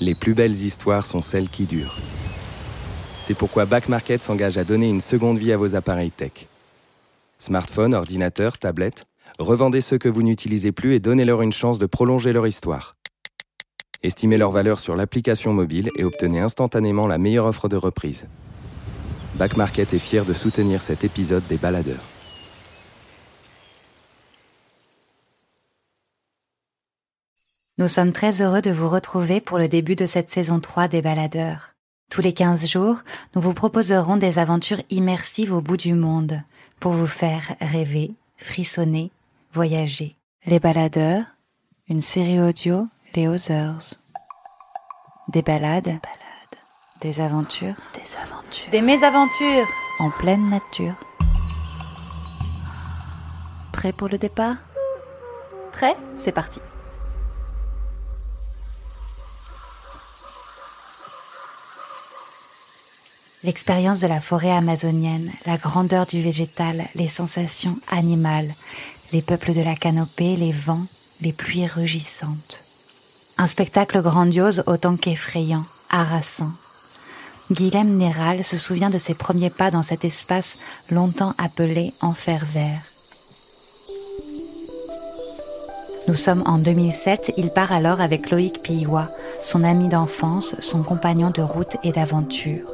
[0.00, 1.96] Les plus belles histoires sont celles qui durent.
[3.20, 6.48] C'est pourquoi Back Market s'engage à donner une seconde vie à vos appareils tech.
[7.38, 9.04] Smartphones, ordinateurs, tablettes,
[9.38, 12.96] revendez ceux que vous n'utilisez plus et donnez-leur une chance de prolonger leur histoire.
[14.02, 18.26] Estimez leur valeur sur l'application mobile et obtenez instantanément la meilleure offre de reprise.
[19.36, 22.13] Back Market est fier de soutenir cet épisode des baladeurs.
[27.76, 31.02] Nous sommes très heureux de vous retrouver pour le début de cette saison 3 des
[31.02, 31.74] baladeurs.
[32.08, 32.98] Tous les 15 jours,
[33.34, 36.40] nous vous proposerons des aventures immersives au bout du monde
[36.78, 39.10] pour vous faire rêver, frissonner,
[39.52, 40.14] voyager.
[40.46, 41.24] Les baladeurs,
[41.88, 42.86] une série audio
[43.16, 43.94] Les Others.
[45.26, 45.98] Des balades,
[47.00, 49.66] des aventures, des aventures, des mésaventures
[49.98, 50.94] en pleine nature.
[53.72, 54.58] Prêt pour le départ?
[55.72, 55.96] Prêt?
[56.18, 56.60] C'est parti.
[63.44, 68.54] L'expérience de la forêt amazonienne, la grandeur du végétal, les sensations animales,
[69.12, 70.86] les peuples de la canopée, les vents,
[71.20, 72.64] les pluies rugissantes.
[73.36, 76.52] Un spectacle grandiose autant qu'effrayant, harassant.
[77.52, 80.56] Guilhem Néral se souvient de ses premiers pas dans cet espace
[80.90, 82.80] longtemps appelé enfer vert.
[86.08, 89.10] Nous sommes en 2007, il part alors avec Loïc Piwa,
[89.42, 92.73] son ami d'enfance, son compagnon de route et d'aventure.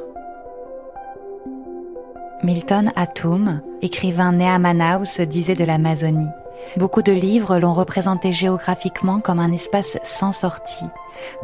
[2.43, 6.29] Milton Atum, écrivain né à Manaus, disait de l'Amazonie.
[6.75, 10.85] Beaucoup de livres l'ont représenté géographiquement comme un espace sans sortie.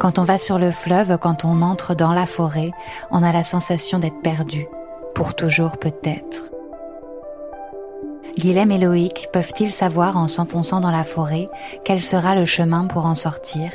[0.00, 2.72] Quand on va sur le fleuve, quand on entre dans la forêt,
[3.12, 4.66] on a la sensation d'être perdu.
[5.14, 6.50] Pour toujours peut-être.
[8.36, 11.48] Guilhem et Loïc peuvent-ils savoir en s'enfonçant dans la forêt
[11.84, 13.70] quel sera le chemin pour en sortir?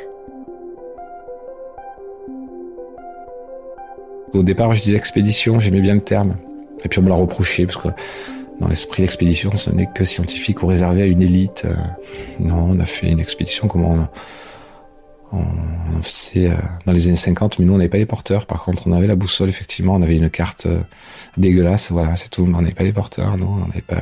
[4.33, 6.35] Au départ, je disais expédition, j'aimais bien le terme.
[6.83, 7.89] Et puis on me l'a reproché parce que
[8.59, 11.63] dans l'esprit d'expédition, ce n'est que scientifique ou réservé à une élite.
[11.65, 11.73] Euh,
[12.39, 14.07] non, on a fait une expédition comme on,
[15.31, 18.45] on, faisait euh, dans les années 50, mais nous on n'avait pas les porteurs.
[18.45, 20.81] Par contre, on avait la boussole, effectivement, on avait une carte euh,
[21.37, 22.45] dégueulasse, voilà, c'est tout.
[22.45, 24.01] Mais on n'avait pas les porteurs, non, on n'avait pas.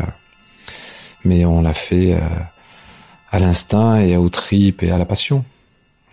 [1.24, 2.20] Mais on l'a fait
[3.32, 5.46] à l'instinct et au trip et à la passion.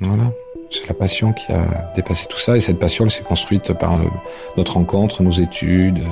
[0.00, 0.30] Voilà.
[0.70, 3.98] C'est la passion qui a dépassé tout ça et cette passion elle s'est construite par
[4.56, 6.02] notre rencontre, nos études,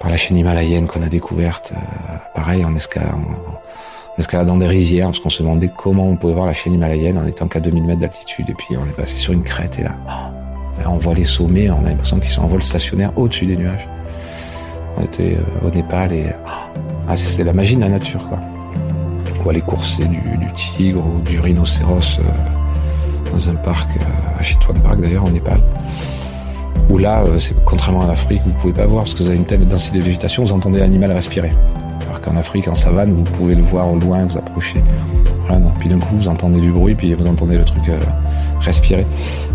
[0.00, 5.30] par la chaîne himalayenne qu'on a découverte, euh, pareil en, escaladant des rizières, parce qu'on
[5.30, 8.48] se demandait comment on pouvait voir la chaîne himalayenne en étant qu'à 2000 mètres d'altitude.
[8.50, 9.96] Et puis on est passé sur une crête et là,
[10.86, 13.88] on voit les sommets, on a l'impression qu'ils sont en vol stationnaire au-dessus des nuages.
[14.96, 16.26] On était euh, au Népal et
[17.08, 18.38] ah, c'est la magie de la nature, quoi.
[19.38, 20.20] On voit les coursées du,
[20.54, 22.22] tigre ou du rhinocéros euh,
[23.32, 23.90] dans un parc,
[24.38, 25.60] à Chitwan Park d'ailleurs, au Népal.
[26.88, 29.38] Où là, euh, c'est contrairement à l'Afrique, vous pouvez pas voir parce que vous avez
[29.38, 31.52] une telle densité de végétation, vous entendez l'animal respirer.
[32.06, 34.82] Alors qu'en Afrique, en savane, vous pouvez le voir au loin, vous approchez.
[35.48, 35.66] Voilà.
[35.78, 37.98] Puis d'un coup, vous entendez du bruit, puis vous entendez le truc euh,
[38.60, 39.06] respirer.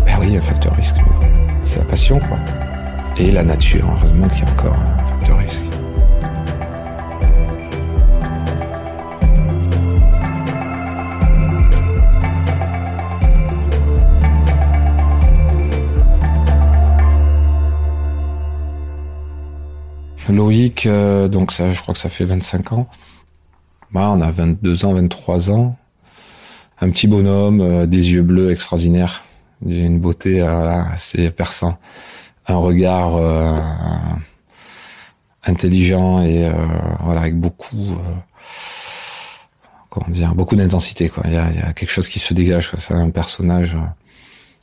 [0.06, 0.96] Ben oui, un facteur risque.
[1.62, 2.38] C'est la passion, quoi.
[3.18, 5.73] Et la nature, heureusement qu'il y a encore un facteur risque.
[20.32, 22.88] Loïc, euh, donc ça, je crois que ça fait 25 ans.
[23.92, 25.76] Bah, on a 22 ans, 23 ans.
[26.80, 29.22] Un petit bonhomme, euh, des yeux bleus extraordinaires,
[29.64, 31.78] une beauté euh, assez perçant,
[32.46, 33.16] un regard
[35.46, 36.50] intelligent et
[37.00, 37.96] voilà avec beaucoup,
[39.88, 41.08] comment dire, beaucoup d'intensité.
[41.08, 41.22] Quoi.
[41.26, 42.70] Il y a, quelque chose qui se dégage.
[42.76, 43.76] C'est un personnage.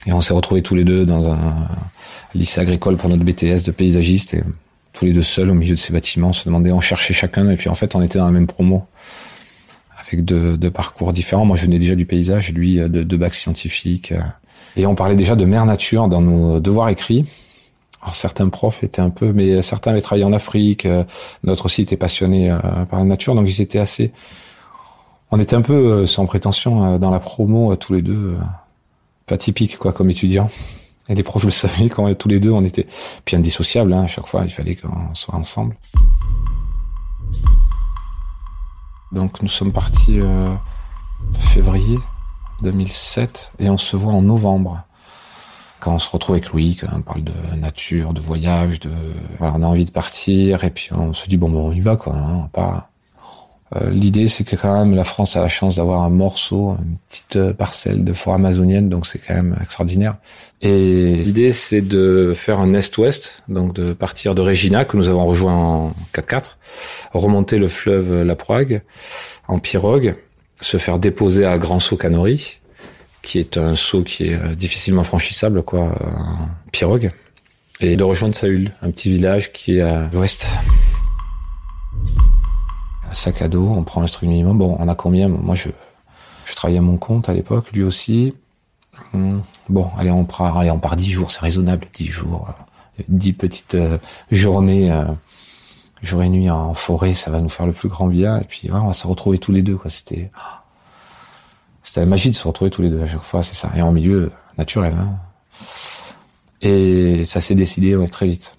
[0.06, 1.68] et on s'est retrouvés tous les deux dans un
[2.36, 4.36] lycée agricole pour notre BTS de paysagiste
[4.94, 7.56] tous les deux seuls au milieu de ces bâtiments, se demandait, on cherchait chacun, et
[7.56, 8.86] puis en fait, on était dans la même promo,
[10.06, 11.46] avec deux, parcours différents.
[11.46, 14.14] Moi, je venais déjà du paysage, lui, de, de bac scientifique.
[14.76, 17.26] Et on parlait déjà de mer nature dans nos devoirs écrits.
[18.02, 20.88] Alors, certains profs étaient un peu, mais certains avaient travaillé en Afrique,
[21.44, 22.58] d'autres aussi étaient passionnés euh,
[22.90, 24.12] par la nature, donc ils étaient assez...
[25.30, 28.38] On était un peu, euh, sans prétention, euh, dans la promo, tous les deux,
[29.28, 30.50] pas typique, quoi, comme étudiants.
[31.12, 32.88] Et les profs le savaient quand tous les deux on était
[33.26, 33.92] puis indissociables.
[33.92, 35.76] Hein, à chaque fois, il fallait qu'on soit ensemble.
[39.12, 40.56] Donc nous sommes partis euh,
[41.38, 42.00] février
[42.62, 44.84] 2007 et on se voit en novembre.
[45.82, 48.92] Quand on se retrouve avec Louis, on parle de nature, de voyage, de
[49.42, 51.98] on a envie de partir et puis on se dit bon, bon on y va
[51.98, 52.70] quoi, hein, pas.
[52.70, 52.91] Euh,
[53.90, 57.36] l'idée, c'est que quand même la France a la chance d'avoir un morceau, une petite
[57.38, 60.18] euh, parcelle de forêt amazonienne, donc c'est quand même extraordinaire.
[60.62, 65.26] Et l'idée, c'est de faire un est-ouest, donc de partir de Regina, que nous avons
[65.26, 66.58] rejoint en 4x4,
[67.14, 68.82] remonter le fleuve La Proague
[69.48, 70.16] en pirogue,
[70.60, 72.60] se faire déposer à Grand Saut Canori,
[73.22, 77.12] qui est un saut qui est euh, difficilement franchissable, quoi, en pirogue,
[77.80, 80.46] et de rejoindre Saül, un petit village qui est à l'ouest
[83.14, 84.58] sac à dos, on prend un strict minimum.
[84.58, 85.28] Bon, on a combien?
[85.28, 85.70] Moi, je,
[86.46, 88.34] je travaillais à mon compte à l'époque, lui aussi.
[89.14, 92.50] Hum, bon, allez, on part, allez, on part dix jours, c'est raisonnable, dix jours,
[93.00, 93.98] euh, dix petites euh,
[94.32, 95.06] journées, euh,
[96.02, 98.40] jour et nuit en forêt, ça va nous faire le plus grand bien.
[98.40, 99.90] Et puis, voilà, on va se retrouver tous les deux, quoi.
[99.90, 100.30] C'était,
[101.84, 103.72] c'était la magie de se retrouver tous les deux à chaque fois, c'est ça.
[103.76, 104.94] Et en milieu naturel.
[104.98, 105.16] Hein.
[106.62, 108.58] Et ça s'est décidé très vite.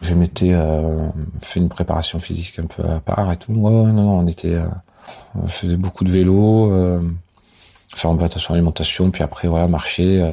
[0.00, 1.08] Je m'étais euh,
[1.42, 3.52] fait une préparation physique un peu à part et tout.
[3.52, 4.64] Ouais, non, on était, euh,
[5.34, 7.00] on faisait beaucoup de vélo, euh,
[7.94, 10.22] faire un peu attention à l'alimentation, puis après voilà marcher.
[10.22, 10.32] Euh.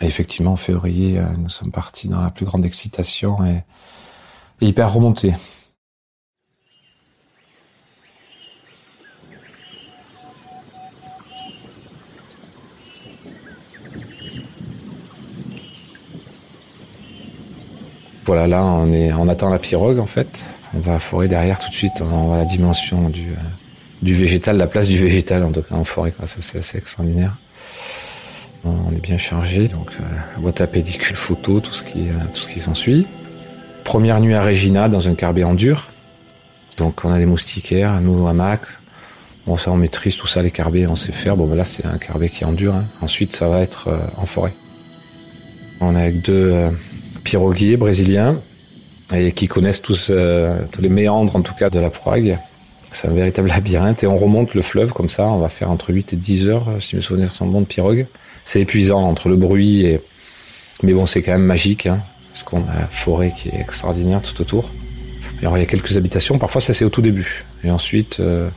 [0.00, 3.62] Et effectivement, en février, nous sommes partis dans la plus grande excitation et,
[4.60, 5.34] et hyper remonté.
[18.26, 20.28] Voilà, là, on est, on attend la pirogue en fait.
[20.74, 21.92] On va à forêt derrière tout de suite.
[22.00, 23.42] On voit la dimension du, euh,
[24.02, 26.10] du végétal, la place du végétal en tout cas en forêt.
[26.10, 26.26] Quoi.
[26.26, 27.36] Ça, c'est assez extraordinaire.
[28.64, 32.40] On est bien chargé, donc euh, boîte à pédicule, photo, tout ce qui, euh, tout
[32.40, 33.06] ce qui s'ensuit.
[33.84, 35.88] Première nuit à Regina dans un carbet en dur.
[36.78, 38.62] Donc on a des moustiquaires, nous hamac.
[39.46, 41.36] Bon ça on maîtrise tout ça, les carbets on sait faire.
[41.36, 42.74] Bon ben là c'est un carbet qui est en dur.
[42.74, 42.86] Hein.
[43.02, 44.54] Ensuite ça va être euh, en forêt.
[45.80, 46.70] On est avec deux euh,
[47.24, 48.38] piroguiers brésiliens
[49.12, 52.38] et qui connaissent tous, euh, tous les méandres en tout cas de la Prague.
[52.92, 55.26] C'est un véritable labyrinthe et on remonte le fleuve comme ça.
[55.26, 58.06] On va faire entre 8 et 10 heures, si mes souvenirs sont bons, de pirogue.
[58.44, 60.00] C'est épuisant entre le bruit et...
[60.82, 62.00] Mais bon, c'est quand même magique, hein,
[62.30, 64.70] parce qu'on a la forêt qui est extraordinaire tout autour.
[65.40, 67.44] Alors, il y a quelques habitations, parfois ça c'est au tout début.
[67.64, 68.48] Et ensuite, euh,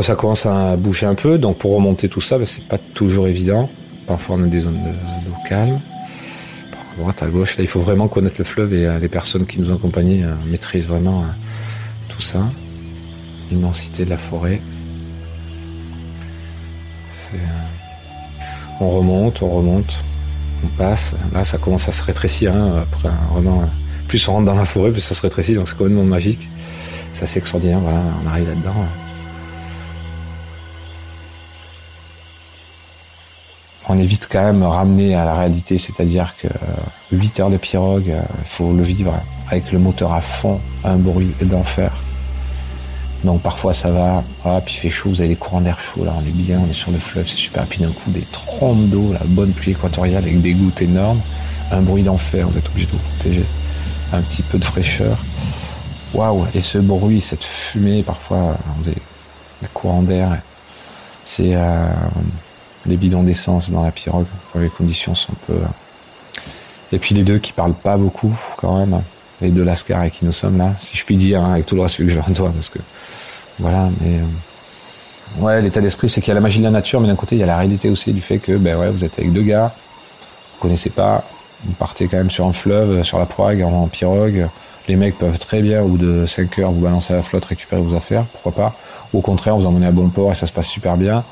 [0.00, 3.28] ça commence à bouger un peu, donc pour remonter tout ça, ben, c'est pas toujours
[3.28, 3.70] évident.
[4.06, 5.80] Parfois on a des zones d'eau calme
[6.96, 7.56] droite, à gauche.
[7.56, 10.34] Là, il faut vraiment connaître le fleuve et euh, les personnes qui nous ont euh,
[10.46, 11.26] maîtrisent vraiment euh,
[12.08, 12.50] tout ça.
[13.50, 14.60] L'immensité de la forêt.
[18.80, 20.04] On remonte, on remonte,
[20.64, 21.14] on passe.
[21.32, 22.54] Là, ça commence à se rétrécir.
[22.54, 23.68] Hein, après, vraiment,
[24.08, 25.54] plus on rentre dans la forêt, plus ça se rétrécit.
[25.54, 26.48] Donc c'est complètement magique.
[27.12, 27.80] C'est assez extraordinaire.
[27.82, 28.86] On arrive là-dedans.
[33.88, 36.48] On est vite quand même ramené à la réalité, c'est-à-dire que
[37.12, 39.14] 8 heures de pirogue, il faut le vivre
[39.48, 41.90] avec le moteur à fond, un bruit d'enfer.
[43.24, 46.04] Donc parfois ça va, ah, puis il fait chaud, vous avez des courants d'air chaud,
[46.04, 48.24] là on est bien, on est sur le fleuve, c'est super, puis d'un coup des
[48.32, 51.20] trompes d'eau, la bonne pluie équatoriale avec des gouttes énormes,
[51.72, 53.44] un bruit d'enfer, vous êtes obligé de vous protéger,
[54.12, 55.16] un petit peu de fraîcheur.
[56.12, 58.94] Waouh, et ce bruit, cette fumée, parfois, des
[59.72, 60.38] courants d'air,
[61.24, 61.54] c'est...
[61.54, 61.88] Euh,
[62.86, 64.26] les bidons d'essence dans la pirogue
[64.56, 65.54] les conditions sont peu.
[66.92, 69.02] Et puis les deux qui parlent pas beaucoup quand même,
[69.40, 71.74] les deux Lascar avec qui nous sommes là, si je puis dire, hein, avec tout
[71.74, 72.78] le reste que je toi, parce que
[73.58, 73.88] voilà.
[74.00, 77.08] Mais euh, ouais, l'état d'esprit, c'est qu'il y a la magie de la nature, mais
[77.08, 79.18] d'un côté il y a la réalité aussi du fait que ben ouais, vous êtes
[79.18, 79.74] avec deux gars,
[80.54, 81.24] vous connaissez pas,
[81.64, 84.48] vous partez quand même sur un fleuve, sur la Prague en, pirogue.
[84.86, 87.46] Les mecs peuvent très bien, au bout de 5 heures, vous balancer à la flotte,
[87.46, 88.76] récupérer vos affaires, pourquoi pas.
[89.14, 91.24] Ou au contraire, vous emmenez à bon port et ça se passe super bien.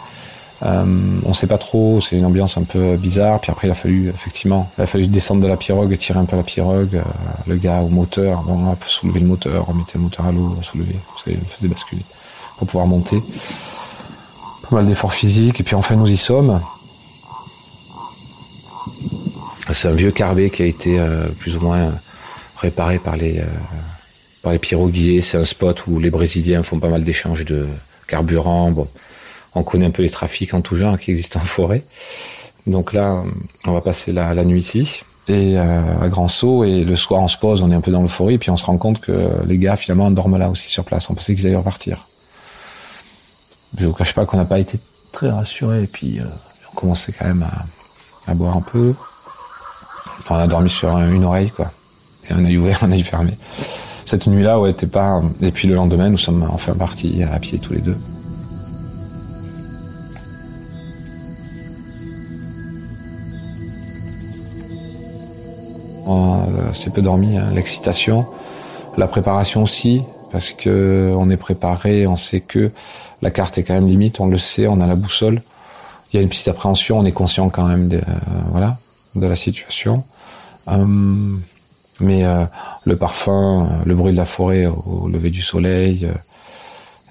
[0.64, 0.85] Euh,
[1.25, 3.40] on sait pas trop, c'est une ambiance un peu bizarre.
[3.40, 6.25] Puis après, il a fallu effectivement, il a fallu descendre de la pirogue, tirer un
[6.25, 6.97] peu la pirogue.
[6.97, 7.02] Euh,
[7.47, 10.97] le gars au moteur, bon, on soulever le moteur, remettre le moteur à l'eau, soulever,
[11.09, 12.02] parce qu'il faisait basculer
[12.59, 13.21] pour pouvoir monter.
[14.69, 15.61] Pas mal d'efforts physiques.
[15.61, 16.61] Et puis enfin, nous y sommes.
[19.73, 21.92] C'est un vieux carbet qui a été euh, plus ou moins
[22.57, 23.42] réparé par les
[24.42, 25.23] par les piroguiers.
[25.23, 27.66] C'est un spot où les Brésiliens font pas mal d'échanges de
[28.07, 28.73] carburant.
[29.54, 31.85] On connaît un peu les trafics en tout genre qui existent en forêt.
[32.66, 33.23] Donc là,
[33.66, 37.28] on va passer la, nuit ici et euh, à Grand Saut et le soir on
[37.28, 39.12] se pose, on est un peu dans l'euphorie puis on se rend compte que
[39.47, 41.11] les gars finalement dorment là aussi sur place.
[41.11, 42.09] On pensait qu'ils allaient repartir.
[43.78, 44.78] Je vous cache pas qu'on n'a pas été
[45.12, 46.25] très rassurés et puis euh,
[46.73, 47.47] on commençait quand même
[48.26, 48.94] à, boire un peu.
[50.30, 51.71] On a dormi sur une oreille quoi
[52.28, 53.32] et un œil ouvert, un œil fermé.
[54.04, 55.23] Cette nuit-là, ouais, t'es pas.
[55.40, 57.97] Et puis le lendemain, nous sommes enfin partis à pied tous les deux.
[66.06, 67.50] On s'est peu dormi, hein.
[67.54, 68.26] l'excitation,
[68.97, 72.71] la préparation aussi, parce que on est préparé, on sait que
[73.21, 75.42] la carte est quand même limite, on le sait, on a la boussole.
[76.12, 78.00] Il y a une petite appréhension, on est conscient quand même de,
[78.50, 78.78] voilà,
[79.14, 80.04] de la situation.
[80.68, 81.37] Euh,
[82.00, 82.44] mais euh,
[82.85, 86.09] le parfum, le bruit de la forêt au, lever du soleil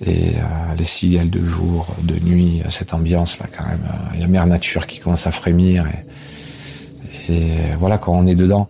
[0.06, 0.34] et
[0.78, 3.84] les cigales de jour, de nuit, cette ambiance là quand même.
[4.16, 8.36] Il y a mère nature qui commence à frémir et, et voilà quand on est
[8.36, 8.68] dedans.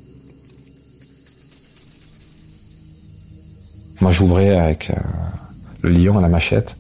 [4.02, 4.96] Moi, j'ouvrais avec euh,
[5.82, 6.76] le lion à la machette.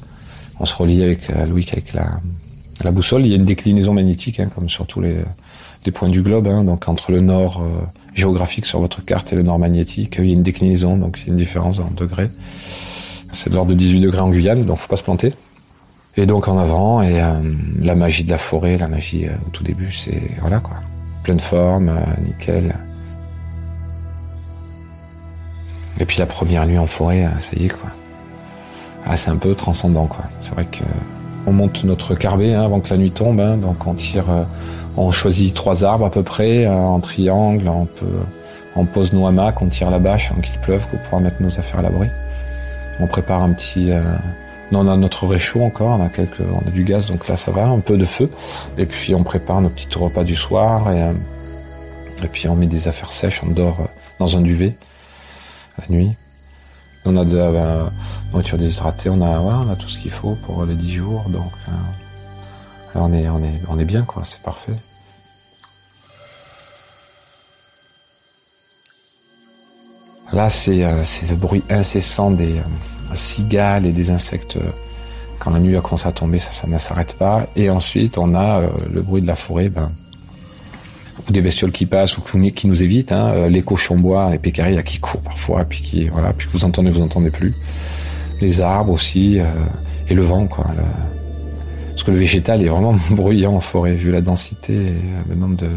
[0.60, 2.20] On se relie avec euh, Louis avec la,
[2.84, 3.22] la boussole.
[3.26, 5.18] Il y a une déclinaison magnétique, hein, comme sur tous les,
[5.94, 6.48] points du globe.
[6.48, 7.86] Hein, donc entre le nord euh,
[8.16, 11.28] géographique sur votre carte et le nord magnétique, il y a une déclinaison, donc il
[11.28, 12.32] y a une différence en degrés.
[13.32, 15.34] C'est de l'ordre de 18 degrés en Guyane, donc faut pas se planter.
[16.18, 17.22] Et donc en avant, et
[17.80, 20.76] la magie de la forêt, la magie au tout début, c'est voilà quoi,
[21.24, 21.90] pleine forme,
[22.26, 22.76] nickel.
[26.00, 27.90] Et puis la première nuit en forêt, euh, ça y est quoi.
[29.06, 30.26] Ah, c'est un peu transcendant quoi.
[30.42, 33.58] C'est vrai que euh, on monte notre carbet hein, avant que la nuit tombe, hein.
[33.58, 34.44] donc on tire, euh,
[34.98, 38.06] on choisit trois arbres à peu près en triangle, on peut,
[38.76, 41.80] on pose nos hamacs, on tire la bâche qu'il pleuve pour pouvoir mettre nos affaires
[41.80, 42.08] à l'abri.
[43.00, 43.90] On prépare un petit,
[44.72, 47.36] non, on a notre réchaud encore, on a quelques, on a du gaz donc là
[47.36, 48.30] ça va, un peu de feu.
[48.78, 51.12] Et puis on prépare nos petits repas du soir et,
[52.24, 53.80] et puis on met des affaires sèches, on dort
[54.20, 54.76] dans un duvet
[55.78, 56.16] la nuit.
[57.04, 57.90] On a de la euh,
[58.32, 61.52] nourriture déshydratée, on a, on a tout ce qu'il faut pour les 10 jours, donc
[61.68, 61.72] euh,
[62.96, 64.78] on, est, on, est, on est bien, quoi, c'est parfait.
[70.32, 72.62] Là, c'est euh, le bruit incessant des
[73.14, 74.60] cigales et des insectes.
[75.40, 77.48] Quand la nuit a commencé à tomber, ça, ça ne s'arrête pas.
[77.56, 78.62] Et ensuite, on a
[78.94, 79.92] le bruit de la forêt, ben,
[81.30, 84.82] des bestioles qui passent ou qui nous évitent, hein, euh, les cochons bois, les pécaris
[84.84, 87.54] qui courent parfois, puis qui voilà, puis que vous entendez, vous entendez plus.
[88.42, 89.46] Les arbres aussi euh,
[90.10, 90.66] et le vent quoi.
[91.90, 95.58] Parce que le végétal est vraiment bruyant en forêt vu la densité et le nombre
[95.58, 95.70] de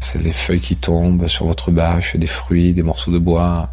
[0.00, 3.68] c'est les feuilles qui tombent sur votre bâche, des fruits, des morceaux de bois,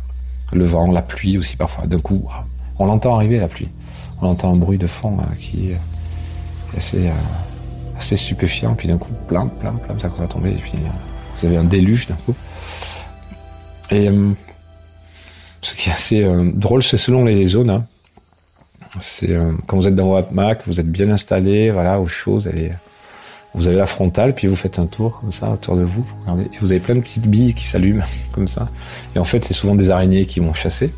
[0.53, 1.85] le vent, la pluie aussi parfois.
[1.85, 2.27] D'un coup,
[2.79, 3.69] on l'entend arriver la pluie.
[4.21, 5.77] On entend un bruit de fond euh, qui est
[6.75, 7.09] assez
[7.97, 8.75] assez stupéfiant.
[8.75, 10.51] Puis d'un coup, plein, plein, plein, ça commence à tomber.
[10.51, 10.89] Et puis euh,
[11.37, 12.35] vous avez un déluge d'un coup.
[13.91, 14.31] Et euh,
[15.61, 17.69] ce qui est assez euh, drôle, c'est selon les zones.
[17.69, 17.85] Hein.
[18.99, 19.37] C'est
[19.67, 22.49] quand vous êtes dans votre Mac, vous êtes bien installé, voilà, aux choses.
[23.53, 26.05] Vous avez la frontale, puis vous faites un tour comme ça autour de vous.
[26.29, 28.69] et vous avez plein de petites billes qui s'allument comme ça.
[29.13, 30.93] Et en fait, c'est souvent des araignées qui vont chasser.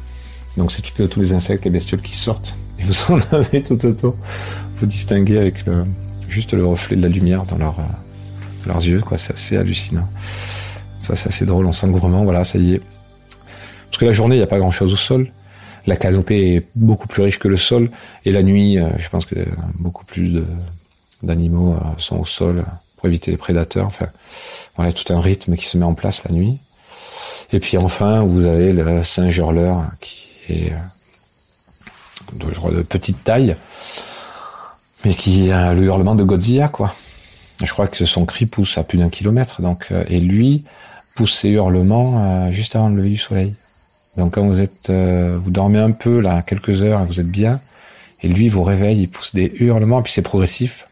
[0.58, 2.56] Donc c'est tous les insectes, les bestioles qui sortent.
[2.78, 4.16] Et vous en avez tout autour.
[4.80, 5.84] Vous distinguez avec le,
[6.28, 7.84] juste le reflet de la lumière dans leur, euh,
[8.66, 9.18] leurs yeux, quoi.
[9.18, 10.08] C'est assez hallucinant.
[11.04, 11.66] Ça, c'est assez drôle.
[11.66, 12.82] On sent voilà, ça y est.
[13.86, 15.32] Parce que la journée, il n'y a pas grand chose au sol.
[15.86, 17.90] La canopée est beaucoup plus riche que le sol.
[18.26, 19.36] Et la nuit, euh, je pense que
[19.76, 20.44] beaucoup plus
[21.24, 22.66] d'animaux euh, sont au sol
[22.98, 23.88] pour éviter les prédateurs.
[23.88, 24.08] Enfin,
[24.76, 26.58] voilà, tout un rythme qui se met en place la nuit.
[27.54, 30.74] Et puis enfin, vous avez le singe hurleur qui est
[32.34, 33.56] de, de petite taille,
[35.08, 36.94] mais qui a le hurlement de Godzilla, quoi.
[37.64, 40.66] Je crois que son cri pousse à plus d'un kilomètre, donc euh, et lui
[41.16, 43.56] pousse ses hurlements euh, juste avant le lever du soleil.
[44.18, 47.32] Donc quand vous êtes, euh, vous dormez un peu là, quelques heures, et vous êtes
[47.32, 47.62] bien,
[48.22, 50.90] et lui vous réveille, il pousse des hurlements, puis c'est progressif.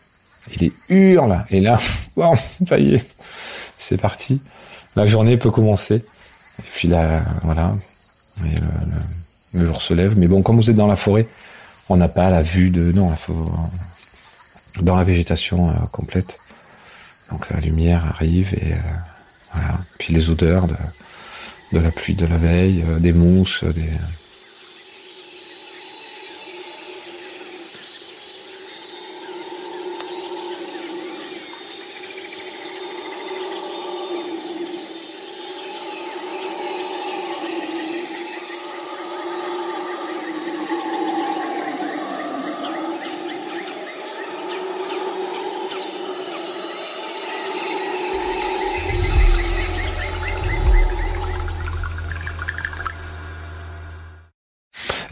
[0.62, 1.78] Il hurle, et là,
[2.16, 3.06] bon, ça y est,
[3.78, 4.40] c'est parti.
[4.96, 5.96] La journée peut commencer.
[6.60, 7.74] Et puis là, voilà,
[8.42, 10.18] le, le, le, jour se lève.
[10.18, 11.28] Mais bon, comme vous êtes dans la forêt,
[11.90, 13.52] on n'a pas la vue de, non, il faut
[14.82, 16.38] dans la végétation euh, complète.
[17.32, 18.78] Donc la lumière arrive et euh,
[19.54, 19.80] voilà.
[19.98, 20.76] Puis les odeurs de,
[21.74, 23.90] de la pluie de la veille, euh, des mousses, des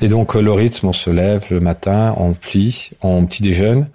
[0.04, 3.88] Et donc euh, le rythme, on se lève le matin, on plie, on petit déjeune,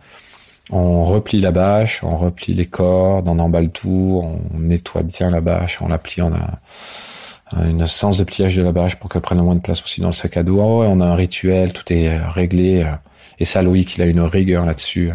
[0.71, 5.43] on replie la bâche, on replie les cordes, on emballe tout, on nettoie bien la
[5.43, 9.21] bâche, on la plie, on a une sens de pliage de la bâche pour qu'elle
[9.21, 10.59] prenne le moins de place aussi dans le sac à dos.
[10.63, 12.85] on a un rituel, tout est euh, réglé.
[12.85, 12.93] Euh,
[13.39, 15.11] et ça, Loïc, il a une rigueur là-dessus.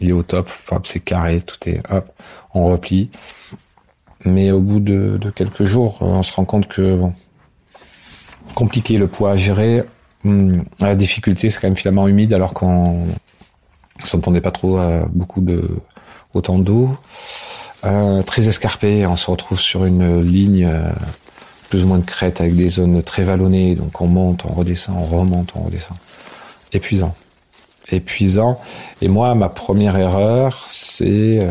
[0.00, 0.50] Il est au top,
[0.82, 2.10] c'est carré, tout est hop,
[2.52, 3.10] on replie.
[4.24, 7.12] Mais au bout de, de quelques jours, on se rend compte que bon,
[8.56, 9.84] compliqué le poids à gérer
[10.24, 13.04] la difficulté, c'est quand même finalement humide alors qu'on
[14.04, 15.68] s'entendait pas trop à beaucoup de
[16.34, 16.90] autant d'eau.
[18.26, 20.92] Très escarpé, on se retrouve sur une ligne euh,
[21.68, 24.96] plus ou moins de crête avec des zones très vallonnées, donc on monte, on redescend,
[24.96, 25.96] on remonte, on redescend.
[26.72, 27.14] Épuisant.
[27.90, 28.60] Épuisant.
[29.00, 31.50] Et moi, ma première erreur, c'est euh,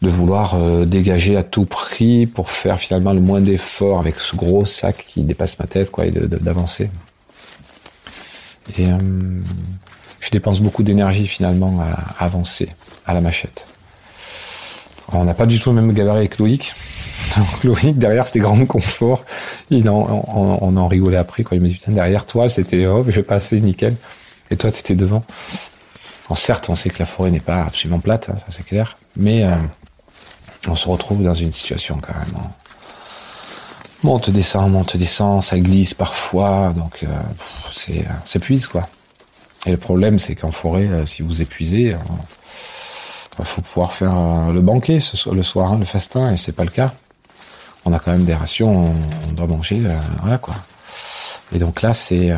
[0.00, 4.36] de vouloir euh, dégager à tout prix pour faire finalement le moins d'efforts avec ce
[4.36, 6.88] gros sac qui dépasse ma tête, quoi, et d'avancer.
[8.78, 8.96] Et euh,
[10.20, 12.68] je dépense beaucoup d'énergie finalement à, avancer
[13.06, 13.66] à la machette.
[15.12, 16.74] on n'a pas du tout le même gabarit avec Loïc.
[17.64, 19.24] Loïc derrière c'était grand confort.
[19.70, 23.04] Il en, on, en rigolait après quand il me dit putain derrière toi c'était oh
[23.06, 23.96] je vais passer nickel.
[24.50, 25.24] Et toi t'étais devant.
[26.26, 28.98] Alors certes on sait que la forêt n'est pas absolument plate, hein, ça c'est clair,
[29.16, 29.56] mais euh,
[30.68, 32.34] on se retrouve dans une situation quand même.
[32.36, 32.50] Hein.
[34.04, 37.06] Monte, descend, monte, descend, ça glisse parfois, donc euh,
[37.72, 38.88] c'est s'épuise quoi.
[39.66, 44.52] Et le problème c'est qu'en forêt, euh, si vous épuisez, il euh, faut pouvoir faire
[44.52, 46.92] le banquet ce, le soir, hein, le festin, et c'est pas le cas.
[47.84, 48.94] On a quand même des rations,
[49.28, 49.82] on, doit manger,
[50.20, 50.54] voilà quoi.
[51.52, 52.32] Et donc là c'est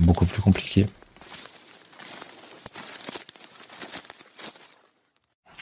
[0.00, 0.86] beaucoup plus compliqué.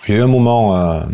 [0.07, 1.05] Il y a eu un moment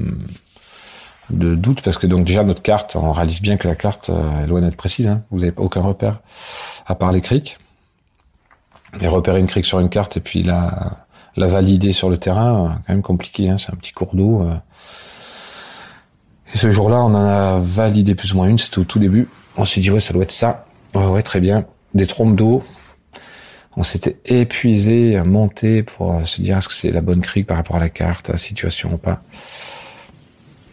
[1.30, 4.44] de doute parce que donc déjà notre carte, on réalise bien que la carte euh,
[4.44, 5.08] est loin d'être précise.
[5.08, 5.22] Hein.
[5.30, 6.20] Vous n'avez aucun repère
[6.86, 7.58] à part les criques.
[9.00, 11.06] Et repérer une crique sur une carte et puis la,
[11.36, 13.48] la valider sur le terrain, euh, quand même compliqué.
[13.48, 13.58] Hein.
[13.58, 14.42] C'est un petit cours d'eau.
[14.42, 14.54] Euh.
[16.54, 18.58] Et ce jour-là, on en a validé plus ou moins une.
[18.58, 19.28] C'était au tout début.
[19.56, 20.66] On s'est dit ouais, ça doit être ça.
[20.94, 21.66] Ouais, ouais, très bien.
[21.94, 22.62] Des trompes d'eau.
[23.76, 27.58] On s'était épuisé à monter pour se dire est-ce que c'est la bonne crique par
[27.58, 29.20] rapport à la carte, à la situation ou pas.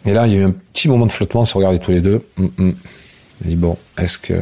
[0.06, 1.90] Et là, il y a eu un petit moment de flottement, on s'est regardé tous
[1.90, 2.26] les deux.
[2.36, 2.74] Mm, mm.
[3.42, 4.34] dit, bon, est-ce que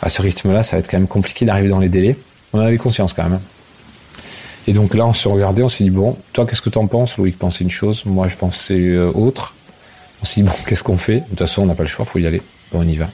[0.00, 2.16] à ce rythme-là, ça va être quand même compliqué d'arriver dans les délais?
[2.52, 3.40] On en avait conscience quand même.
[4.66, 6.86] Et donc là, on s'est regardé, on s'est dit, bon, toi, qu'est-ce que tu en
[6.86, 9.54] penses Loïc pensait une chose, moi, je pensais euh, autre.
[10.22, 11.20] On s'est dit, bon, qu'est-ce qu'on fait?
[11.20, 12.42] De toute façon, on n'a pas le choix, faut y aller.
[12.70, 13.08] Bon, on y va.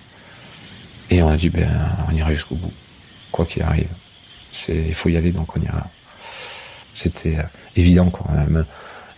[1.10, 1.68] Et on a dit, ben,
[2.10, 2.72] on ira jusqu'au bout.
[3.32, 3.88] Quoi qu'il arrive.
[4.68, 5.86] Il faut y aller, donc on ira.
[6.92, 7.42] C'était euh,
[7.76, 8.66] évident, quand même.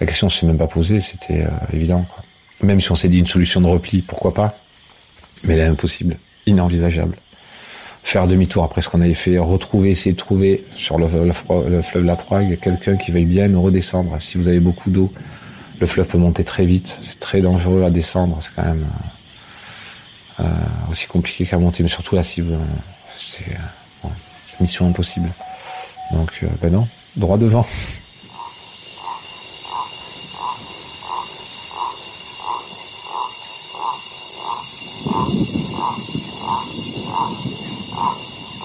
[0.00, 2.06] La question s'est même pas posée, c'était euh, évident.
[2.62, 4.58] Même si on s'est dit une solution de repli, pourquoi pas
[5.44, 7.16] Mais elle est impossible, inenvisageable.
[8.02, 12.16] Faire demi-tour après ce qu'on avait fait, retrouver, essayer de trouver sur le, fleuve La
[12.16, 14.16] Proie quelqu'un qui veuille bien redescendre.
[14.20, 15.12] Si vous avez beaucoup d'eau,
[15.80, 18.86] le fleuve peut monter très vite, c'est très dangereux à descendre, c'est quand même
[20.40, 22.56] euh, euh, aussi compliqué qu'à monter, mais surtout là, si vous,
[23.18, 24.10] c'est une
[24.60, 25.28] mission impossible.
[26.12, 27.66] Donc, ben non, droit devant.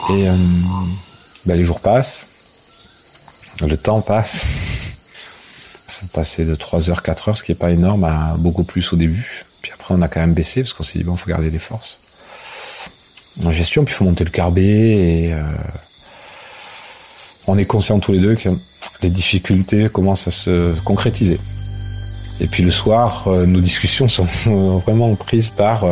[0.09, 0.35] Et euh,
[1.45, 2.27] bah, les jours passent,
[3.61, 4.45] le temps passe.
[5.87, 8.93] Ça passait de 3 heures, 4 heures, ce qui est pas énorme, à beaucoup plus
[8.93, 9.45] au début.
[9.61, 11.59] Puis après, on a quand même baissé parce qu'on s'est dit bon, faut garder des
[11.59, 12.01] forces.
[13.43, 15.41] En gestion, puis il faut monter le carbet et euh,
[17.47, 18.49] on est conscients tous les deux que
[19.01, 21.39] les difficultés commencent à se concrétiser.
[22.39, 24.27] Et puis le soir, euh, nos discussions sont
[24.85, 25.83] vraiment prises par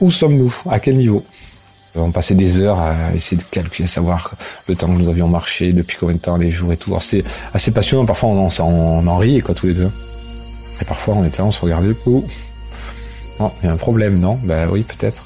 [0.00, 1.24] où sommes-nous, à quel niveau?
[1.94, 4.34] On passait des heures à essayer de calculer, à savoir
[4.68, 6.94] le temps que nous avions marché, depuis combien de temps, les jours et tout.
[7.00, 8.04] C'était assez passionnant.
[8.04, 9.90] Parfois, on, en riait, quoi, tous les deux.
[10.80, 11.94] Et parfois, on était là, on se regardait.
[12.04, 14.38] Oh, il y a un problème, non?
[14.44, 15.24] Ben oui, peut-être.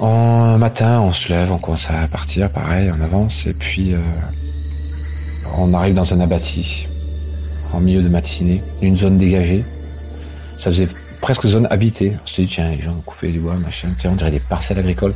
[0.00, 3.98] Un matin, on se lève, on commence à partir, pareil, on avance, et puis euh,
[5.56, 6.86] on arrive dans un abattis,
[7.72, 9.64] en milieu de matinée, une zone dégagée.
[10.58, 10.88] Ça faisait
[11.20, 12.12] presque zone habitée.
[12.22, 14.40] On se dit, tiens, les gens ont coupé du bois, machin, tiens, on dirait des
[14.40, 15.14] parcelles agricoles.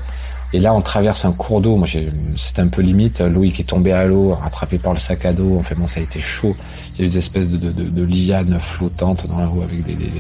[0.53, 1.77] Et là, on traverse un cours d'eau.
[1.77, 1.87] Moi,
[2.37, 3.21] c'était un peu limite.
[3.21, 5.57] Loïc est tombé à l'eau, rattrapé par le sac à dos.
[5.57, 6.57] En fait, bon, ça a été chaud.
[6.99, 9.95] Il y a des espèces de, de, de, lianes flottantes dans la roue avec des,
[9.95, 10.11] des,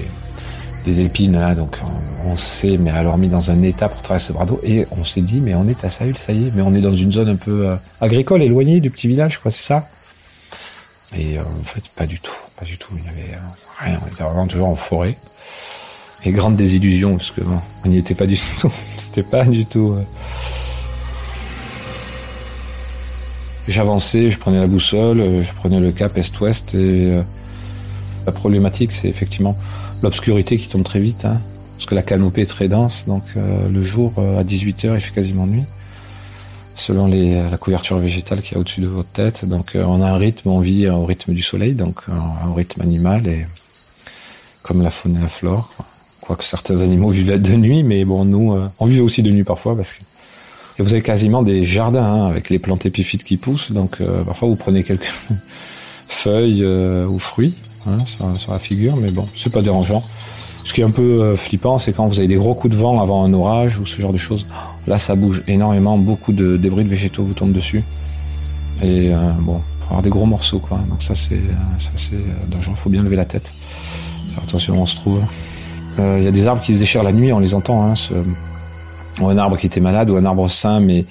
[0.85, 1.57] des épines, là.
[1.57, 1.79] Donc,
[2.27, 4.61] on, sait, mais alors mis dans un état pour traverser ce bras d'eau.
[4.63, 6.53] Et on s'est dit, mais on est à Saül, ça y est.
[6.55, 9.51] Mais on est dans une zone un peu euh, agricole, éloignée du petit village, quoi,
[9.51, 9.89] c'est ça?
[11.17, 12.37] Et euh, en fait, pas du tout.
[12.57, 12.93] Pas du tout.
[12.97, 13.41] Il y avait euh,
[13.85, 13.99] rien.
[14.05, 15.17] On était vraiment toujours en forêt
[16.25, 18.73] et grande désillusion parce que bon, on n'y était pas du tout.
[18.97, 19.95] C'était pas du tout.
[19.97, 20.03] Euh.
[23.69, 27.23] J'avançais, je prenais la boussole, euh, je prenais le cap est-ouest et euh,
[28.27, 29.57] la problématique c'est effectivement
[30.03, 31.39] l'obscurité qui tombe très vite, hein,
[31.77, 35.47] parce que la canopée est très dense, donc le jour à 18h il fait quasiment
[35.47, 35.65] nuit,
[36.75, 39.45] selon les, la couverture végétale qui est au-dessus de votre tête.
[39.45, 43.27] Donc on a un rythme, on vit au rythme du soleil, donc un rythme animal
[43.27, 43.47] et
[44.63, 45.73] comme la faune et la flore.
[46.21, 49.45] Quoique certains animaux vivent de nuit, mais bon, nous, euh, on vit aussi de nuit
[49.45, 50.01] parfois parce que
[50.79, 53.73] et vous avez quasiment des jardins hein, avec les plantes épiphytes qui poussent.
[53.73, 55.13] Donc euh, parfois vous prenez quelques
[56.09, 57.55] feuilles euh, ou fruits
[57.87, 60.03] hein, sur, la figure, mais bon, c'est pas dérangeant.
[60.65, 63.01] Ce qui est un peu flippant, c'est quand vous avez des gros coups de vent
[63.01, 64.47] avant un orage ou ce genre de choses.
[64.87, 67.83] Là, ça bouge énormément, beaucoup de débris de végétaux vous tombent dessus.
[68.83, 70.79] Et bon, avoir des gros morceaux, quoi.
[70.91, 71.41] Donc ça, c'est
[71.97, 72.75] c'est dangereux.
[72.77, 73.55] Faut bien lever la tête.
[74.39, 75.21] Attention, on se trouve.
[75.99, 77.83] Il y a des arbres qui se déchirent la nuit, on les entend.
[77.83, 77.95] Hein,
[79.29, 81.05] un arbre qui était malade ou un arbre sain, mais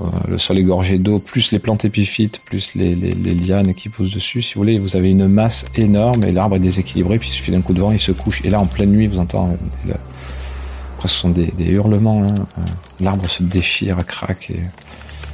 [0.00, 4.12] euh, le sol est gorgé d'eau, plus les plantes épiphytes, plus les, lianes qui poussent
[4.12, 4.42] dessus.
[4.42, 7.50] Si vous voulez, vous avez une masse énorme et l'arbre est déséquilibré, puis il suffit
[7.50, 8.44] d'un coup de vent, il se couche.
[8.44, 9.56] Et là, en pleine nuit, vous entendez.
[10.96, 12.24] Après, ce sont des, hurlements.
[12.24, 12.64] Hein.
[13.00, 14.50] L'arbre se déchire, craque.
[14.50, 14.60] Et,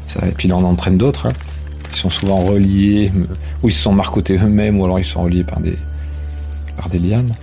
[0.06, 1.26] ça, et puis là, on entraîne d'autres.
[1.26, 1.32] Hein.
[1.92, 3.12] Ils sont souvent reliés,
[3.62, 5.76] ou ils se sont marcotés eux-mêmes, ou alors ils sont reliés par des,
[6.76, 7.34] par des lianes.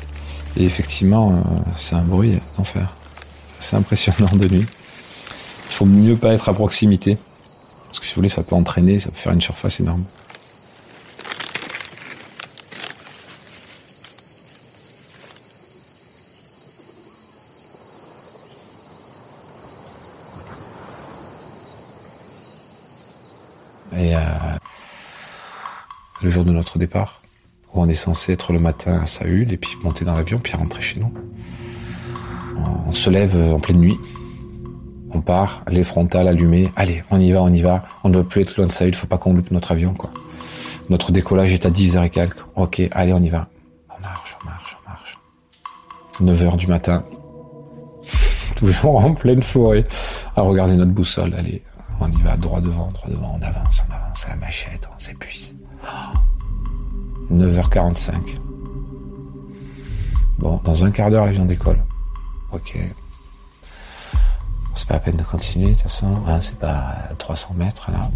[0.58, 2.94] Et effectivement, euh, c'est un bruit d'enfer.
[3.60, 4.65] C'est impressionnant de nuit.
[5.70, 7.18] Il faut mieux pas être à proximité.
[7.88, 10.04] Parce que si vous voulez, ça peut entraîner, ça peut faire une surface énorme.
[23.98, 24.20] Et euh,
[26.22, 27.22] le jour de notre départ,
[27.73, 30.55] où on est censé être le matin à Saül et puis monter dans l'avion puis
[30.55, 31.13] rentrer chez nous.
[32.88, 33.97] On se lève en pleine nuit.
[35.12, 36.71] On part, les frontales allumées.
[36.75, 37.84] Allez, on y va, on y va.
[38.03, 38.86] On ne doit plus être loin de ça.
[38.86, 40.12] Il faut pas qu'on loupe notre avion, quoi.
[40.89, 42.43] Notre décollage est à 10h et quelques.
[42.55, 43.47] Ok, allez, on y va.
[43.89, 45.17] On marche, on marche, on marche.
[46.21, 47.03] 9h du matin.
[48.55, 49.86] Toujours en pleine forêt.
[50.36, 51.34] À regarder notre boussole.
[51.36, 51.63] Allez,
[51.99, 53.38] on y va, droit devant, droit devant.
[53.39, 54.88] On avance, on avance à la machette.
[54.95, 55.55] On s'épuise.
[57.32, 58.39] 9h45.
[60.38, 61.80] Bon, dans un quart d'heure, l'avion décolle.
[62.52, 62.78] Ok.
[64.76, 66.24] C'est pas la peine de continuer, de toute façon.
[66.28, 68.10] Hein, c'est pas 300 mètres, là.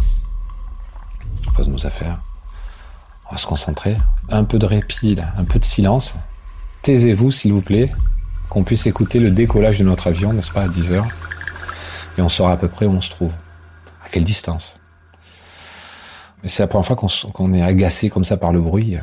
[1.47, 2.19] On pose nos affaires.
[3.27, 3.97] On va se concentrer.
[4.29, 5.33] Un peu de répit, là.
[5.37, 6.15] Un peu de silence.
[6.81, 7.91] Taisez-vous, s'il vous plaît.
[8.49, 11.07] Qu'on puisse écouter le décollage de notre avion, n'est-ce pas, à 10 heures.
[12.17, 13.33] Et on saura à peu près où on se trouve.
[14.05, 14.77] À quelle distance.
[16.45, 18.97] C'est la première fois qu'on est agacé comme ça par le bruit.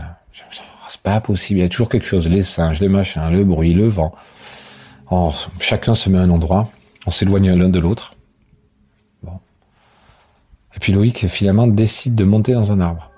[0.88, 1.60] C'est pas possible.
[1.60, 2.28] Il y a toujours quelque chose.
[2.28, 4.14] Les singes, les machins, le bruit, le vent.
[5.58, 6.70] Chacun se met à un endroit,
[7.06, 8.14] on s'éloigne l'un de l'autre.
[9.22, 9.40] Bon.
[10.76, 13.10] Et puis Loïc, finalement, décide de monter dans un arbre.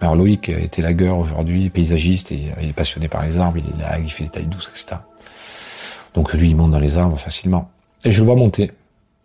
[0.00, 3.64] Alors Loïc était lagueur aujourd'hui, paysagiste, et il est passionné par les arbres, il
[4.02, 5.00] il fait des tailles douces, etc.
[6.14, 7.70] Donc lui, il monte dans les arbres facilement.
[8.04, 8.70] Et je le vois monter.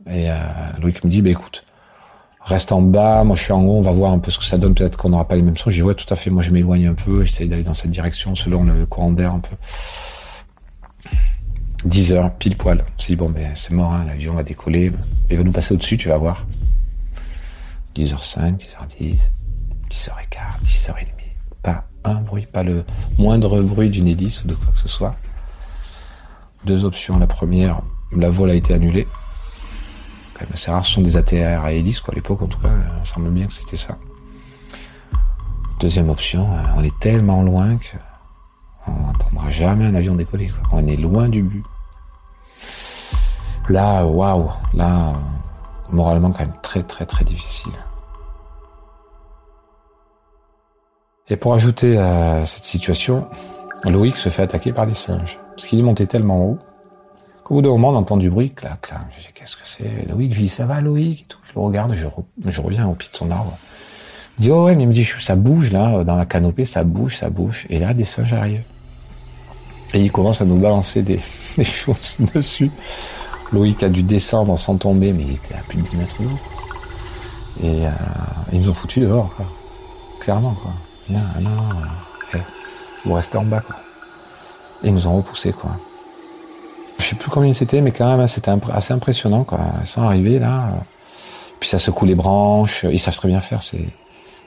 [0.08, 0.36] Et euh,
[0.82, 1.63] Loïc me dit, bah écoute,
[2.45, 4.45] reste en bas, moi je suis en haut, on va voir un peu ce que
[4.45, 5.69] ça donne, peut-être qu'on n'aura pas les mêmes sons.
[5.69, 7.91] Je dis, ouais, tout à fait, moi je m'éloigne un peu, j'essaie d'aller dans cette
[7.91, 9.56] direction selon le courant d'air un peu.
[11.86, 12.84] 10 heures, pile poil.
[12.97, 14.91] On s'est dit, bon, ben, c'est mort, hein, l'avion va décoller.
[15.29, 16.45] Il va nous passer au-dessus, tu vas voir.
[17.95, 19.19] 10h05, 10h10,
[19.89, 21.08] 10h15, 10h30.
[21.62, 22.84] Pas un bruit, pas le
[23.17, 25.15] moindre bruit d'une hélice ou de quoi que ce soit.
[26.65, 27.19] Deux options.
[27.19, 27.82] La première,
[28.15, 29.08] la vol a été annulée.
[30.56, 32.69] C'est rare, ce sont des ATR à hélice, quoi, à l'époque, en tout cas.
[33.03, 33.97] Il semble bien que c'était ça.
[35.79, 37.97] Deuxième option, euh, on est tellement loin que
[38.88, 40.51] on n'entendra jamais un avion décoller.
[40.71, 41.63] On est loin du but.
[43.69, 45.13] Là, waouh, là,
[45.89, 47.71] moralement quand même très très très difficile.
[51.29, 53.27] Et pour ajouter à cette situation,
[53.86, 55.39] Loïc se fait attaquer par des singes.
[55.56, 56.60] Parce qu'il est monté tellement haut
[57.43, 59.01] qu'au bout d'un moment, on entend du bruit, clac, clac.
[59.17, 61.27] Je dis, qu'est-ce que c'est Loïc, je dis, ça va Loïc?
[61.27, 61.38] Tout.
[61.47, 62.08] Je le regarde, je,
[62.49, 63.58] je reviens au pied de son arbre.
[64.39, 66.84] Il dit, oh ouais, mais il me dit, ça bouge là, dans la canopée, ça
[66.84, 67.65] bouge, ça bouge.
[67.69, 68.63] Et là, des singes arrivent.
[69.93, 71.19] Et il commence à nous balancer des,
[71.58, 72.71] des choses dessus.
[73.51, 76.39] Loïc a dû descendre sans tomber, mais il était à plus de 10 mètres d'eau.
[77.62, 77.91] Et euh,
[78.51, 79.45] ils nous ont foutu dehors, quoi.
[80.19, 80.71] Clairement, quoi.
[81.10, 81.19] Non,
[82.34, 82.38] eh,
[83.06, 83.75] vous restez en bas, quoi.
[84.84, 85.77] Et ils nous ont repoussé, quoi.
[86.99, 89.60] Je sais plus combien c'était, mais quand même, c'était assez impressionnant, quoi.
[89.82, 90.69] Ils sont arrivés, là.
[91.60, 92.86] Puis ça secoue les branches.
[92.89, 93.86] Ils savent très bien faire, c'est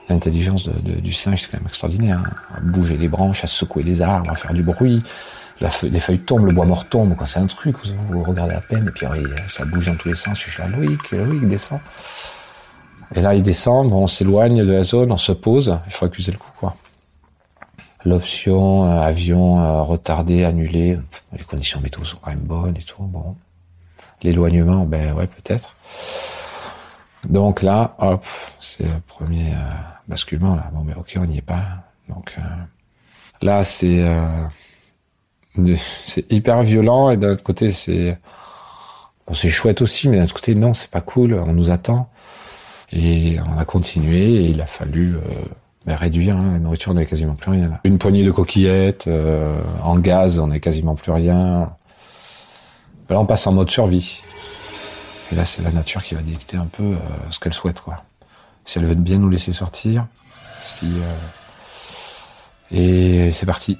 [0.09, 2.19] l'intelligence du singe, c'est quand même extraordinaire.
[2.25, 2.57] Hein.
[2.57, 5.03] À bouger les branches, à secouer les arbres, à faire du bruit
[5.61, 7.25] les feuilles tombent, le bois mort tombe, quoi.
[7.25, 7.75] C'est un truc,
[8.11, 9.07] vous, regardez à peine, et puis
[9.47, 10.39] ça bouge dans tous les sens.
[10.39, 11.79] Je suis là, Loïc, Loïc, descend.
[13.15, 16.31] Et là, il descend, on s'éloigne de la zone, on se pose, il faut accuser
[16.31, 16.75] le coup, quoi.
[18.07, 20.97] L'option euh, avion euh, retardé, annulé,
[21.33, 23.35] les conditions météo sont quand même bonnes et tout, bon.
[24.23, 25.75] L'éloignement, ben ouais, peut-être.
[27.25, 28.25] Donc là, hop,
[28.61, 29.57] c'est le premier euh,
[30.07, 30.57] basculement.
[30.71, 31.61] Bon, mais ok, on n'y est pas.
[32.07, 32.37] Donc
[33.41, 34.05] là, c'est
[36.29, 38.17] hyper violent et d'un autre côté c'est
[39.33, 41.33] c'est chouette aussi, mais d'un autre côté non, c'est pas cool.
[41.33, 42.09] On nous attend
[42.93, 45.17] et on a continué et il a fallu
[45.87, 46.91] ben, réduire hein, la nourriture.
[46.91, 47.79] On n'avait quasiment plus rien.
[47.83, 51.71] Une poignée de coquillettes euh, en gaz, on n'avait quasiment plus rien.
[53.07, 54.19] Ben là, on passe en mode survie.
[55.31, 56.97] Et là, c'est la nature qui va dicter un peu euh,
[57.29, 58.03] ce qu'elle souhaite, quoi.
[58.65, 60.07] Si elle veut bien nous laisser sortir,
[60.59, 60.87] si
[62.71, 63.77] et c'est parti.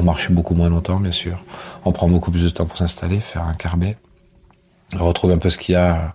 [0.00, 1.44] On marche beaucoup moins longtemps, bien sûr.
[1.84, 3.98] On prend beaucoup plus de temps pour s'installer, faire un carbet,
[4.96, 6.14] retrouver un peu ce qu'il y a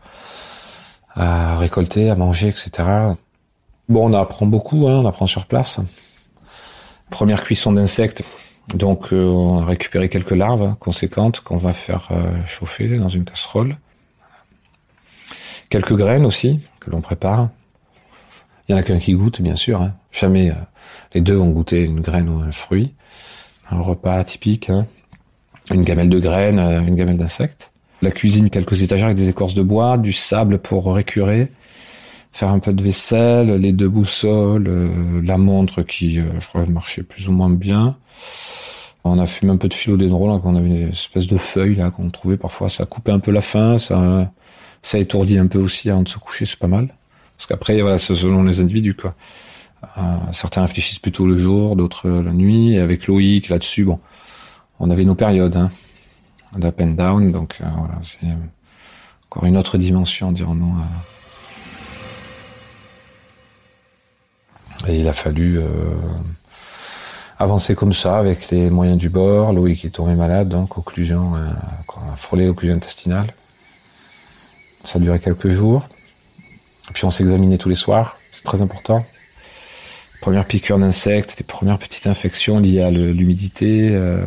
[1.14, 2.72] à récolter, à manger, etc.
[3.88, 5.80] Bon, on apprend beaucoup, hein, on apprend sur place.
[7.12, 8.24] Première cuisson d'insectes.
[8.74, 13.24] Donc, euh, on a récupéré quelques larves conséquentes qu'on va faire euh, chauffer dans une
[13.24, 13.78] casserole.
[15.70, 17.50] Quelques graines aussi que l'on prépare.
[18.68, 19.80] Il y en a qu'un qui goûte, bien sûr.
[19.80, 19.94] Hein.
[20.12, 20.56] Jamais euh,
[21.14, 22.96] les deux ont goûté une graine ou un fruit
[23.70, 24.86] un repas typique, hein.
[25.72, 27.72] une gamelle de graines, euh, une gamelle d'insectes.
[28.02, 31.52] La cuisine, quelques étagères avec des écorces de bois, du sable pour récurer,
[32.32, 36.66] faire un peu de vaisselle, les deux boussoles, euh, la montre qui, euh, je crois,
[36.66, 37.98] marchait plus ou moins bien.
[39.04, 41.92] On a fumé un peu de philodendron, là, qu'on avait une espèce de feuille là
[41.92, 42.70] qu'on trouvait parfois.
[42.70, 44.32] Ça coupait un peu la faim, ça,
[44.82, 46.94] ça étourdit un peu aussi avant de se coucher, c'est pas mal.
[47.38, 49.16] Parce qu'après, voilà, c'est selon les individus, quoi.
[49.98, 52.74] Euh, certains réfléchissent plutôt le jour, d'autres la nuit.
[52.74, 54.00] Et avec Loïc là-dessus, bon,
[54.80, 55.72] on avait nos périodes hein,
[56.58, 58.28] d'up and down, donc euh, voilà, c'est
[59.30, 60.76] encore une autre dimension, dirons-nous.
[60.76, 60.84] Euh.
[64.88, 65.60] Et il a fallu
[67.40, 69.52] avancer comme ça avec les moyens du bord.
[69.54, 73.34] Loïc est tombé malade, donc occlusion, on a frôlé occlusion intestinale.
[74.84, 75.88] Ça a duré quelques jours.
[76.94, 79.04] Puis on s'examinait tous les soirs, c'est très important
[80.26, 84.18] premières piqûres d'insectes, les premières petites infections liées à l'humidité, euh,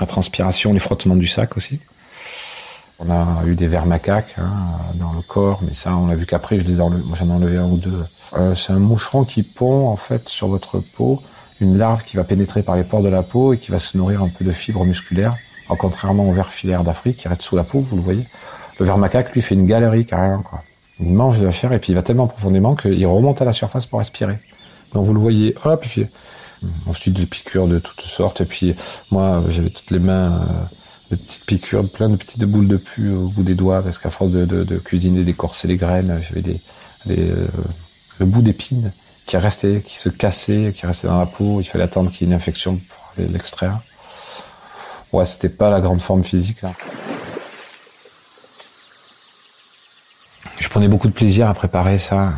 [0.00, 1.78] la transpiration, les frottements du sac aussi.
[2.98, 4.50] On a eu des vers macaques hein,
[4.96, 7.56] dans le corps, mais ça, on l'a vu qu'après, je les moi j'en ai enlevé
[7.56, 8.04] un ou deux.
[8.36, 11.22] Euh, c'est un moucheron qui pond en fait sur votre peau
[11.60, 13.96] une larve qui va pénétrer par les pores de la peau et qui va se
[13.96, 15.36] nourrir un peu de fibres musculaires,
[15.68, 18.24] en contrairement au ver filaire d'Afrique qui reste sous la peau, vous le voyez.
[18.80, 20.42] Le ver macaque, lui, fait une galerie carrément.
[20.98, 23.52] Il mange de la chair et puis il va tellement profondément qu'il remonte à la
[23.52, 24.34] surface pour respirer.
[24.92, 26.06] Donc vous le voyez, hop, et puis
[26.88, 28.40] ensuite des piqûres de toutes sortes.
[28.40, 28.74] Et puis
[29.10, 30.36] moi, j'avais toutes les mains euh,
[31.10, 34.10] de petites piqûres, plein de petites boules de pu au bout des doigts, parce qu'à
[34.10, 36.60] force de, de, de, cuisiner, d'écorcer les graines, j'avais des,
[37.06, 37.46] des euh,
[38.18, 38.92] le bout d'épines
[39.26, 41.60] qui restait, qui se cassait, qui restait dans la peau.
[41.60, 43.78] Il fallait attendre qu'il y ait une infection pour l'extraire.
[45.12, 46.72] Ouais, c'était pas la grande forme physique là.
[50.58, 52.32] Je prenais beaucoup de plaisir à préparer ça.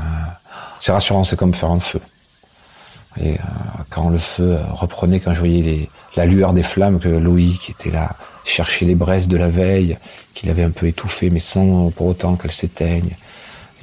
[0.78, 2.00] C'est rassurant, c'est comme faire un feu.
[3.18, 3.37] Et euh,
[3.90, 7.90] quand le feu reprenait, quand je voyais les, la lueur des flammes, que Loïc était
[7.90, 9.96] là, chercher les braises de la veille,
[10.35, 13.16] qu'il avait un peu étouffé, mais sans pour autant qu'elles s'éteignent,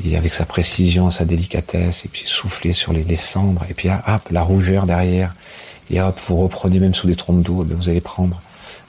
[0.06, 3.90] et avec sa précision, sa délicatesse, et puis souffler sur les, les cendres, et puis
[3.90, 5.34] hop, la rougeur derrière,
[5.90, 8.42] et hop, vous reprenez même sous des trompes d'eau, eh vous allez prendre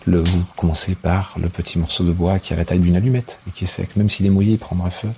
[0.07, 3.41] le, vous commencez par le petit morceau de bois qui a la taille d'une allumette
[3.47, 5.09] et qui est sec, même s'il est mouillé, il prendra feu.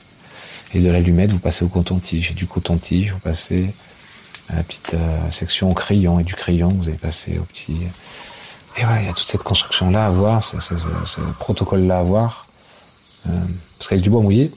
[0.75, 2.31] Et de l'allumette, vous passez au coton-tige.
[2.31, 3.75] Et du coton-tige, vous passez
[4.55, 7.77] la petite euh, section crayon et du crayon, vous avez passé au petit.
[8.77, 12.03] Et voilà, il y a toute cette construction là à voir, ce, protocole là à
[12.03, 12.47] voir,
[13.29, 13.33] euh,
[13.79, 14.53] parce qu'avec du bois mouillé,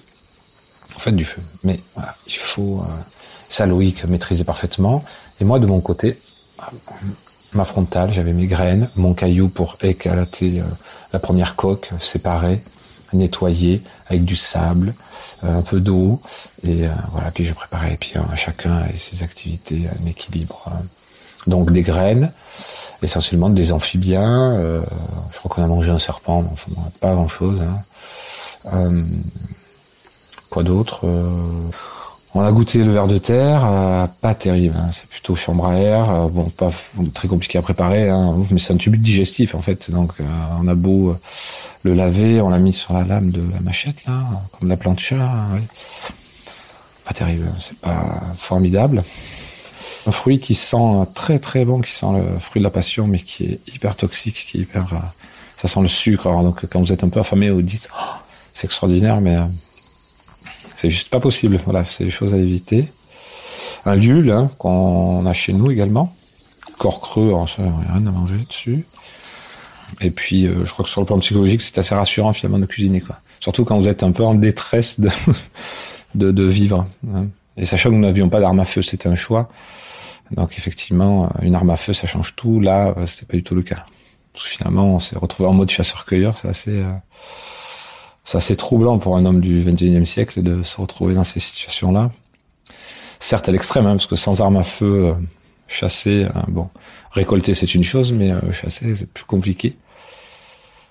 [0.96, 1.42] en fait du feu.
[1.64, 2.94] Mais voilà, il faut euh,
[3.50, 5.04] ça Loïc maîtriser parfaitement.
[5.42, 6.20] Et moi de mon côté,
[7.54, 10.62] ma frontale, j'avais mes graines, mon caillou pour éclater
[11.12, 12.64] la première coque séparée,
[13.14, 14.94] nettoyer avec du sable,
[15.44, 16.22] euh, un peu d'eau
[16.64, 17.32] et euh, voilà.
[17.32, 17.94] Puis je préparais.
[17.94, 20.72] Et puis euh, chacun a ses activités, un équilibre.
[21.48, 22.32] Donc des graines,
[23.02, 24.58] essentiellement des amphibiens.
[25.34, 26.72] je crois qu'on a mangé un serpent, mais enfin
[27.02, 27.60] pas grand chose.
[27.62, 29.04] Hein.
[30.50, 31.06] quoi d'autre
[32.36, 34.76] on a goûté le ver de terre, euh, pas terrible.
[34.78, 34.90] Hein.
[34.92, 36.10] c'est plutôt chambre à air.
[36.10, 36.72] Euh, bon, pas
[37.14, 39.92] très compliqué à préparer, hein, mais c'est un tube digestif en fait.
[39.92, 40.24] Donc, euh,
[40.60, 41.16] on a beau
[41.84, 44.24] le laver, on l'a mis sur la lame de la machette là,
[44.58, 45.16] comme la plancha.
[45.16, 45.60] Hein,
[47.06, 49.04] pas terrible, c'est pas formidable.
[50.08, 53.20] Un fruit qui sent très très bon, qui sent le fruit de la passion, mais
[53.20, 54.88] qui est hyper toxique, qui est hyper.
[55.62, 56.28] ça sent le sucre.
[56.28, 57.90] Alors donc, quand vous êtes un peu affamé, vous dites.
[57.96, 58.16] Oh,
[58.54, 59.38] c'est extraordinaire, mais
[60.84, 61.58] c'est juste pas possible.
[61.64, 62.90] Voilà, c'est des choses à éviter.
[63.86, 66.14] Un lieu hein, qu'on a chez nous également.
[66.78, 68.86] Corps creux, alors ça, rien à manger dessus.
[70.02, 72.66] Et puis, euh, je crois que sur le plan psychologique, c'est assez rassurant finalement de
[72.66, 73.18] cuisiner, quoi.
[73.40, 75.10] Surtout quand vous êtes un peu en détresse de,
[76.16, 76.86] de, de vivre.
[77.16, 77.28] Hein.
[77.56, 79.48] Et sachant que nous n'avions pas d'arme à feu, c'était un choix.
[80.32, 82.60] Donc effectivement, une arme à feu, ça change tout.
[82.60, 83.86] Là, euh, c'était pas du tout le cas.
[84.34, 86.36] Parce que finalement, on s'est retrouvé en mode chasseur-cueilleur.
[86.36, 86.92] C'est assez, euh,
[88.24, 92.12] c'est assez troublant pour un homme du 21e siècle de se retrouver dans ces situations-là.
[93.20, 95.14] Certes à l'extrême, hein, parce que sans arme à feu, euh,
[95.68, 96.70] chasser, bon,
[97.12, 99.78] récolter c'est une chose, mais chasser c'est plus compliqué.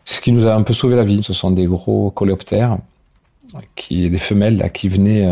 [0.05, 2.79] Ce qui nous a un peu sauvé la vie, ce sont des gros coléoptères,
[3.77, 5.29] qui des femelles là qui venaient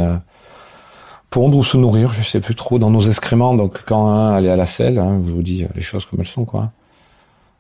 [1.31, 3.55] pondre ou se nourrir, je sais plus trop, dans nos excréments.
[3.55, 6.27] Donc quand un allait à la selle, hein, je vous dis les choses comme elles
[6.27, 6.73] sont, quoi.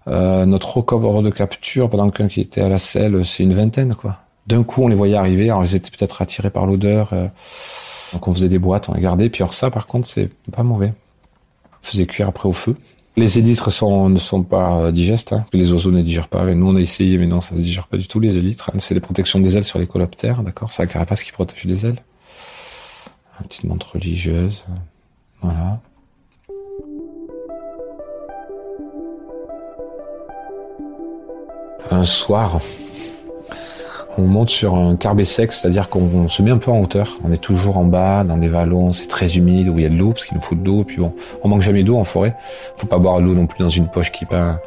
[0.08, 3.94] Euh, notre record de capture pendant qu'un qui était à la selle, c'est une vingtaine,
[3.94, 4.18] quoi.
[4.46, 5.50] D'un coup, on les voyait arriver.
[5.50, 7.10] Alors, ils étaient peut-être attirés par l'odeur.
[7.12, 7.26] Euh,
[8.12, 9.30] donc, on faisait des boîtes, on les gardait.
[9.30, 10.92] Puis, alors ça, par contre, c'est pas mauvais.
[11.82, 12.76] On faisait cuire après au feu.
[13.16, 13.68] Les élytres
[14.08, 15.32] ne sont pas euh, digestes.
[15.32, 15.44] Hein.
[15.52, 16.48] Les oiseaux ne digèrent pas.
[16.48, 18.70] Et nous, on a essayé, mais non, ça ne digère pas du tout, les élytres.
[18.72, 18.78] Hein.
[18.78, 21.86] C'est les protections des ailes sur les coloptères, d'accord C'est la carapace qui protège les
[21.86, 21.98] ailes.
[23.40, 24.64] Une petite montre religieuse.
[25.42, 25.80] Voilà.
[31.90, 32.60] Un soir,
[34.16, 37.16] on monte sur un carbet sec, c'est-à-dire qu'on se met un peu en hauteur.
[37.24, 39.88] On est toujours en bas, dans des vallons, c'est très humide, où il y a
[39.88, 40.84] de l'eau, parce qu'il nous faut de l'eau.
[40.84, 42.34] Puis bon, on manque jamais d'eau en forêt.
[42.76, 44.58] Faut pas boire l'eau non plus dans une poche qui peint.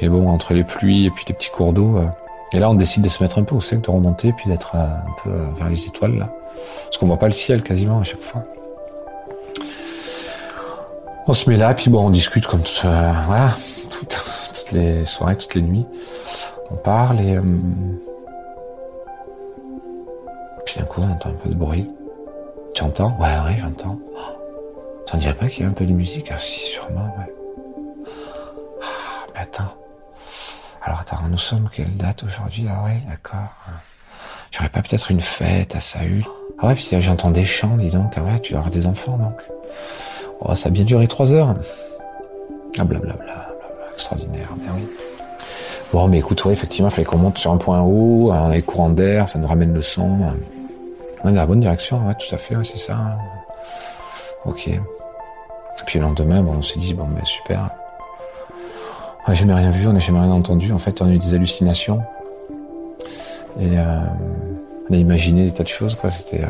[0.00, 1.98] Mais bon, entre les pluies et puis les petits cours d'eau.
[1.98, 2.06] Euh,
[2.52, 4.72] et là, on décide de se mettre un peu au sec, de remonter, puis d'être
[4.74, 6.32] euh, un peu euh, vers les étoiles, là.
[6.84, 8.44] Parce qu'on voit pas le ciel quasiment à chaque fois.
[11.26, 13.54] On se met là, puis bon, on discute comme euh, voilà,
[13.90, 15.86] toutes, les soirées, toutes les nuits.
[16.70, 17.36] On parle et...
[17.36, 17.42] Euh,
[20.78, 21.88] d'un coup, on entend un peu de bruit.
[22.74, 23.16] Tu entends?
[23.18, 23.98] Ouais, ouais, j'entends.
[25.06, 27.34] T'en dirais pas qu'il y a un peu de musique Ah si, sûrement, ouais.
[28.82, 29.74] Ah, mais attends.
[30.82, 32.66] Alors attends, nous sommes quelle date aujourd'hui?
[32.70, 33.52] Ah ouais, d'accord.
[34.50, 36.24] J'aurais pas peut-être une fête à Saül?
[36.58, 38.12] Ah ouais, puis j'entends des chants, dis donc.
[38.16, 39.40] Ah ouais, tu auras des enfants donc.
[40.40, 41.54] Oh, ça a bien duré trois heures.
[42.78, 43.48] Ah blablabla, bla,
[43.92, 44.86] extraordinaire, bien oui.
[45.92, 48.90] Bon, mais écoute, ouais, effectivement, il fallait qu'on monte sur un point haut, un courant
[48.90, 50.32] d'air, ça nous ramène le son.
[51.24, 53.18] On est dans la bonne direction, ouais, tout à fait, ouais, c'est ça.
[54.44, 54.68] Ok.
[54.68, 54.80] Et
[55.86, 57.70] puis le lendemain, on s'est dit, bon, mais super.
[59.26, 60.72] On n'a jamais rien vu, on n'a jamais rien entendu.
[60.72, 62.02] En fait, on a eu des hallucinations.
[63.58, 64.00] Et euh,
[64.88, 65.96] on a imaginé des tas de choses.
[66.10, 66.44] C'était.
[66.44, 66.48] Euh,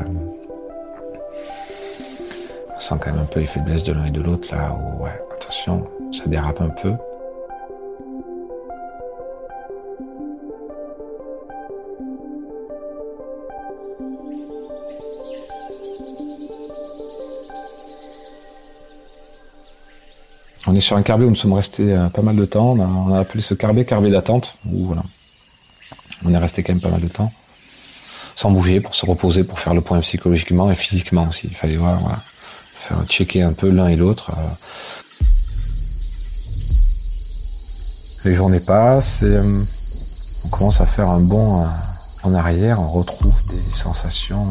[2.75, 5.11] on sent quand même un peu les faiblesses de l'un et de l'autre, là, ouais,
[5.35, 6.93] attention, ça dérape un peu.
[20.67, 22.73] On est sur un carbet où nous sommes restés euh, pas mal de temps.
[22.73, 24.57] On a, appelé ce carbet carbet d'attente.
[24.65, 25.03] Voilà,
[26.25, 27.33] on est resté quand même pas mal de temps
[28.35, 31.49] sans bouger, pour se reposer, pour faire le point psychologiquement et physiquement aussi.
[31.49, 32.23] Il fallait voir, voilà,
[32.77, 34.31] faire checker un peu l'un et l'autre.
[34.31, 35.27] Euh.
[38.25, 39.61] Les journées passent et euh,
[40.45, 41.67] on commence à faire un bond
[42.23, 44.47] en arrière, on retrouve des sensations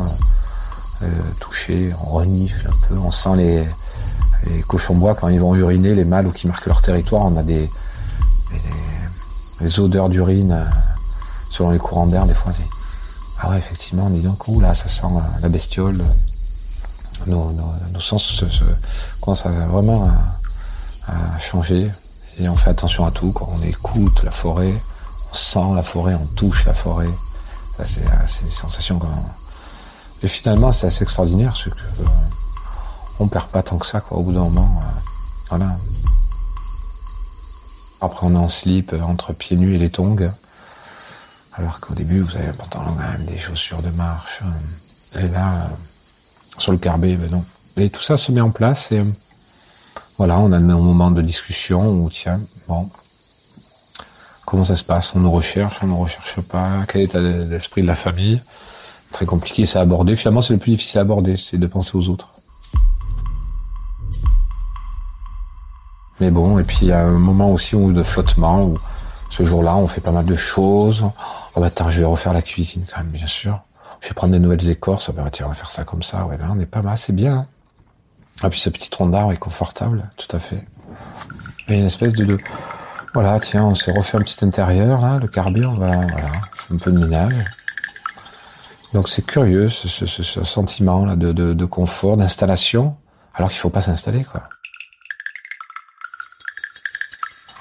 [1.40, 3.64] touchées, on renifle un peu, on sent les,
[4.46, 7.38] les cochons bois quand ils vont uriner, les mâles ou qui marquent leur territoire, on
[7.38, 7.70] a des,
[9.60, 10.66] des, odeurs d'urine
[11.50, 12.52] selon les courants d'air des fois.
[13.40, 16.04] Ah ouais, effectivement, dis donc, là, ça sent euh, la bestiole.
[17.28, 18.64] Nos, nos, sens se,
[19.22, 20.10] commencent à vraiment
[21.08, 21.92] à, changer.
[22.40, 23.32] Et on fait attention à tout.
[23.32, 24.74] Quand on écoute la forêt,
[25.32, 27.10] on sent la forêt, on touche la forêt.
[27.86, 29.10] c'est des sensations quand
[30.24, 32.06] Et finalement, c'est assez extraordinaire, ce que euh,
[33.20, 34.82] on perd pas tant que ça, quoi, au bout d'un moment.
[34.82, 35.00] Euh,
[35.50, 35.78] voilà.
[38.02, 40.32] Après, on est en slip entre pieds nus et les tongs.
[41.54, 44.40] Alors qu'au début, vous avez un pantalon quand même, des chaussures de marche.
[45.16, 45.68] Euh, et là, euh,
[46.58, 47.44] sur le carbet, ben non.
[47.78, 49.06] Et tout ça se met en place et euh,
[50.18, 52.90] voilà, on a un moment de discussion où tiens, bon,
[54.46, 55.14] comment ça se passe?
[55.16, 56.86] On nous recherche, on ne recherche pas?
[56.88, 58.42] Quel est l'esprit de la famille?
[59.12, 60.16] Très compliqué, à aborder.
[60.16, 62.30] Finalement, c'est le plus difficile à aborder, c'est de penser aux autres.
[66.20, 68.78] Mais bon, et puis il y a un moment aussi où de flottement où
[69.30, 71.04] ce jour-là, on fait pas mal de choses.
[71.56, 73.60] Oh bah attends, je vais refaire la cuisine quand même, bien sûr.
[74.02, 75.12] Je vais prendre des nouvelles écorces.
[75.12, 76.26] Bah tiens, on va faire ça comme ça.
[76.26, 77.34] Ouais, là, on est pas mal, c'est bien.
[77.34, 77.46] Hein.
[78.42, 80.66] ah puis ce petit tronc d'arbre est confortable, tout à fait.
[81.68, 82.38] Et une espèce de,
[83.14, 86.30] voilà, tiens, on s'est refait un petit intérieur là, le carburant, on va, voilà,
[86.72, 87.36] un peu de ménage.
[88.94, 92.96] Donc c'est curieux ce, ce, ce, sentiment là de, de, de confort, d'installation,
[93.34, 94.44] alors qu'il faut pas s'installer quoi.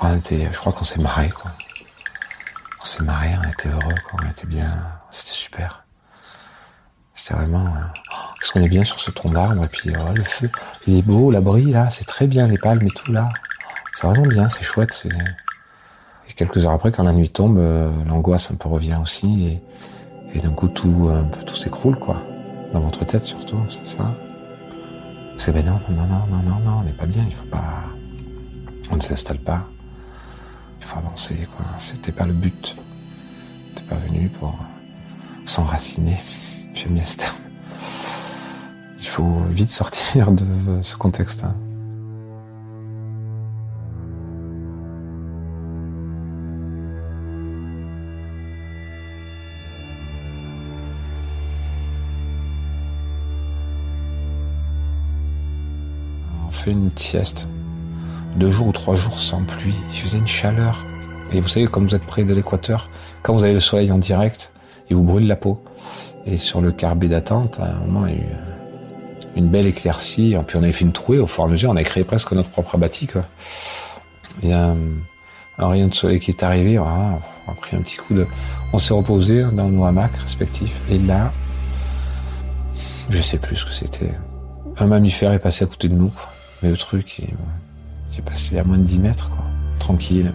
[0.09, 1.51] On était, je crois qu'on s'est marré quoi.
[2.81, 4.21] On s'est marré, on était heureux, quoi.
[4.23, 4.71] on était bien,
[5.11, 5.85] c'était super.
[7.15, 7.81] C'était vraiment, euh,
[8.39, 10.49] parce qu'on est bien sur ce tronc d'arbre et puis oh, le feu,
[10.87, 13.31] il est beau, l'abri là, c'est très bien les palmes et tout là,
[13.95, 15.09] c'est vraiment bien, c'est chouette.
[16.29, 19.61] Et quelques heures après, quand la nuit tombe, euh, l'angoisse un peu revient aussi
[20.35, 22.23] et d'un coup, tout, peu, tout s'écroule, quoi.
[22.73, 24.05] Dans votre tête, surtout, c'est ça.
[25.39, 27.85] C'est ben non, non, non, non, non, non, on n'est pas bien, il faut pas.
[28.91, 29.67] On ne s'installe pas.
[30.95, 31.67] Avancer, quoi.
[31.79, 32.77] C'était pas le but.
[33.75, 34.59] T'es pas venu pour
[35.45, 36.17] s'enraciner.
[36.75, 37.37] J'aime bien ce terme.
[38.99, 40.47] Il faut vite sortir de
[40.83, 41.45] ce contexte.
[41.45, 41.57] Hein.
[56.71, 57.47] une sieste.
[58.37, 59.75] Deux jours ou trois jours sans pluie.
[59.91, 60.85] Il faisait une chaleur.
[61.33, 62.91] Et vous savez, comme vous êtes près de l'équateur,
[63.23, 64.53] quand vous avez le soleil en direct,
[64.91, 65.65] il vous brûle la peau.
[66.27, 68.27] Et sur le carbé d'attente, à un moment, il y a eu
[69.37, 70.35] une belle éclaircie.
[70.35, 71.71] Et puis on avait fait une trouée au fur et à mesure.
[71.71, 73.07] On a créé presque notre propre abatis.
[73.07, 73.25] Quoi.
[74.43, 74.75] Il y a
[75.59, 76.79] un, rayon de soleil qui est arrivé.
[76.79, 78.27] on a pris un petit coup de...
[78.75, 80.77] On s'est reposé dans nos hamacs respectifs.
[80.91, 81.33] Et là,
[83.09, 84.13] je sais plus ce que c'était.
[84.79, 86.13] Un mammifère est passé à côté de nous.
[86.63, 87.29] Mais le truc, il,
[88.19, 89.45] est passé à moins de 10 mètres, quoi.
[89.79, 90.33] Tranquille.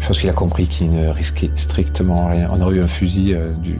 [0.00, 2.48] Je pense qu'il a compris qu'il ne risquait strictement rien.
[2.52, 3.78] On aurait eu un fusil euh, du,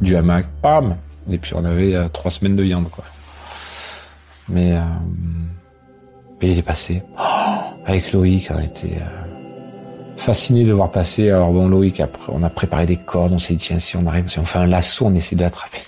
[0.00, 0.96] du hamac, bam
[1.30, 3.04] Et puis on avait euh, trois semaines de viande, quoi.
[4.48, 4.82] Mais, euh,
[6.42, 7.02] il est passé.
[7.86, 8.98] Avec Loïc, on était
[10.16, 11.30] fasciné de voir passer.
[11.30, 14.28] Alors bon, Loïc, on a préparé des cordes, on s'est dit, tiens, si on arrive,
[14.28, 15.80] si on fait un lasso, on essaie de l'attraper.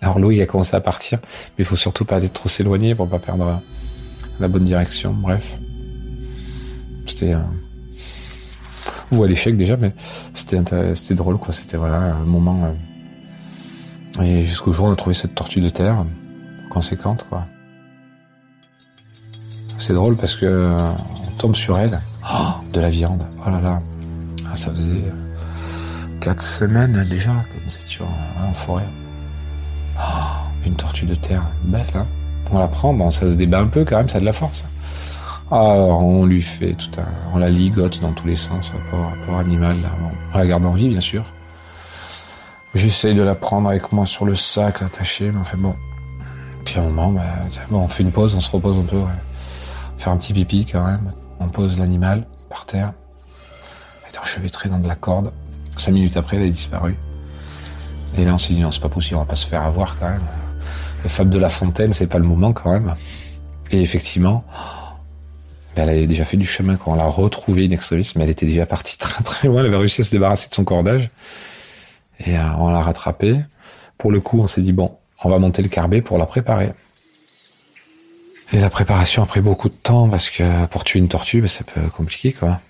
[0.00, 3.08] Alors Loïc a commencé à partir, mais il faut surtout pas aller trop s'éloigner pour
[3.08, 3.60] pas perdre
[4.38, 5.12] la bonne direction.
[5.12, 5.56] Bref,
[7.08, 7.40] c'était euh...
[9.12, 9.92] ou à l'échec déjà, mais
[10.34, 10.60] c'était
[10.94, 11.52] c'était drôle quoi.
[11.52, 12.64] C'était voilà un moment.
[14.18, 14.22] Euh...
[14.22, 16.04] Et jusqu'au jour on a trouvé cette tortue de terre
[16.70, 17.46] conséquente quoi.
[19.78, 20.68] C'est drôle parce que
[21.26, 23.22] on tombe sur elle, oh, de la viande.
[23.46, 23.80] Oh là là,
[24.50, 28.08] ah, ça faisait euh, quatre semaines déjà que nous étions
[28.44, 28.88] en forêt.
[29.98, 30.02] Oh,
[30.66, 32.06] une tortue de terre, belle hein
[32.50, 34.32] on la prend, bon, ça se débat un peu quand même, ça a de la
[34.32, 34.64] force.
[35.50, 39.80] Alors, on lui fait tout un, on la ligote dans tous les sens, rapport, animal,
[39.80, 39.88] là.
[40.34, 41.24] on la garde en vie, bien sûr.
[42.74, 45.74] J'essaye de la prendre avec moi sur le sac, l'attacher, mais on fait bon.
[46.66, 47.22] Puis à un moment, bah,
[47.70, 49.00] on fait une pause, on se repose un peu,
[49.96, 51.12] faire un petit pipi quand même.
[51.40, 52.92] On pose l'animal par terre,
[54.06, 55.32] elle est enchevêtrée dans de la corde.
[55.76, 56.98] Cinq minutes après, elle a disparu.
[58.18, 59.98] Et là, on s'est dit non, c'est pas possible, on va pas se faire avoir
[59.98, 60.26] quand même
[61.02, 62.94] le Fable de la Fontaine, c'est pas le moment quand même.
[63.70, 64.44] Et effectivement,
[65.78, 68.46] elle avait déjà fait du chemin quand on l'a retrouvée in extremis, mais elle était
[68.46, 69.60] déjà partie très très loin.
[69.60, 71.10] Elle avait réussi à se débarrasser de son cordage.
[72.26, 73.40] Et euh, on l'a rattrapée.
[73.96, 76.72] Pour le coup, on s'est dit, bon, on va monter le carbet pour la préparer.
[78.52, 81.48] Et la préparation a pris beaucoup de temps parce que pour tuer une tortue, ben,
[81.48, 82.60] c'est un peu compliqué, quoi.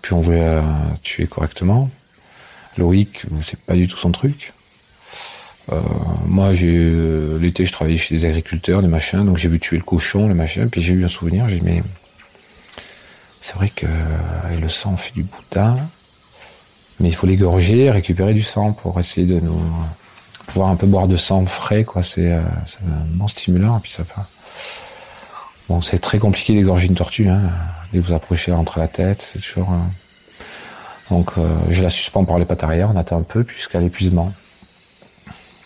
[0.00, 0.62] Puis on voulait euh,
[1.02, 1.88] tuer correctement.
[2.76, 4.52] Loïc, c'est pas du tout son truc.
[5.70, 5.80] Euh,
[6.24, 9.76] moi, j'ai euh, l'été, je travaillais chez des agriculteurs, des machins, donc j'ai vu tuer
[9.76, 11.82] le cochon, le machin, puis j'ai eu un souvenir, j'ai dit mais
[13.40, 15.78] c'est vrai que euh, le sang fait du boudin,
[17.00, 19.60] mais il faut l'égorger, récupérer du sang pour essayer de nous
[20.46, 22.02] pouvoir un peu boire de sang frais, quoi.
[22.02, 22.42] C'est un
[23.06, 24.26] bon stimulant, et puis ça va.
[25.68, 27.40] Bon, c'est très compliqué d'égorger une tortue, hein.
[27.92, 29.70] Dès que vous approchez entre la tête, c'est toujours.
[31.10, 31.32] Donc,
[31.70, 34.32] je la suspends par les pattes arrière, on attend un peu jusqu'à l'épuisement.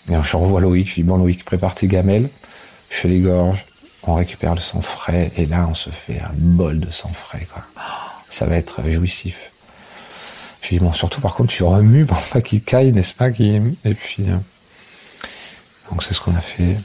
[0.09, 2.29] Je revois Loïc, je dis bon Loïc, prépare tes gamelles,
[2.91, 3.67] je les gorges,
[4.05, 7.47] on récupère le sang frais, et là on se fait un bol de sang frais,
[7.53, 7.63] quoi.
[8.29, 9.51] Ça va être jouissif.
[10.63, 13.95] Je dis bon, surtout par contre tu remues pour pas qu'il caille, n'est-ce pas, Et
[13.95, 14.37] puis, euh,
[15.91, 16.77] donc c'est ce qu'on a fait.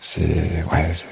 [0.00, 1.08] C'est, ouais, c'est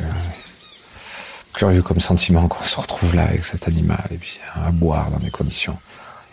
[1.53, 5.19] curieux comme sentiment qu'on se retrouve là avec cet animal, et puis à boire dans
[5.19, 5.79] des conditions.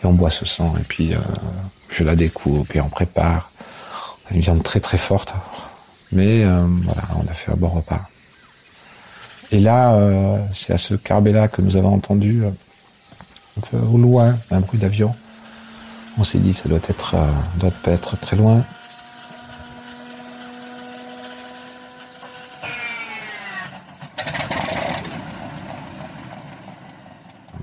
[0.02, 1.18] Et on boit ce sang, et puis euh,
[1.90, 3.51] je la découpe, et on prépare
[4.30, 5.34] une viande très très forte.
[6.12, 8.02] Mais euh, voilà, on a fait un bon repas.
[9.50, 12.50] Et là, euh, c'est à ce carbet-là que nous avons entendu euh,
[13.58, 15.14] un peu au loin un bruit d'avion.
[16.18, 17.16] On s'est dit ça doit être
[17.56, 18.62] doit pas être très loin.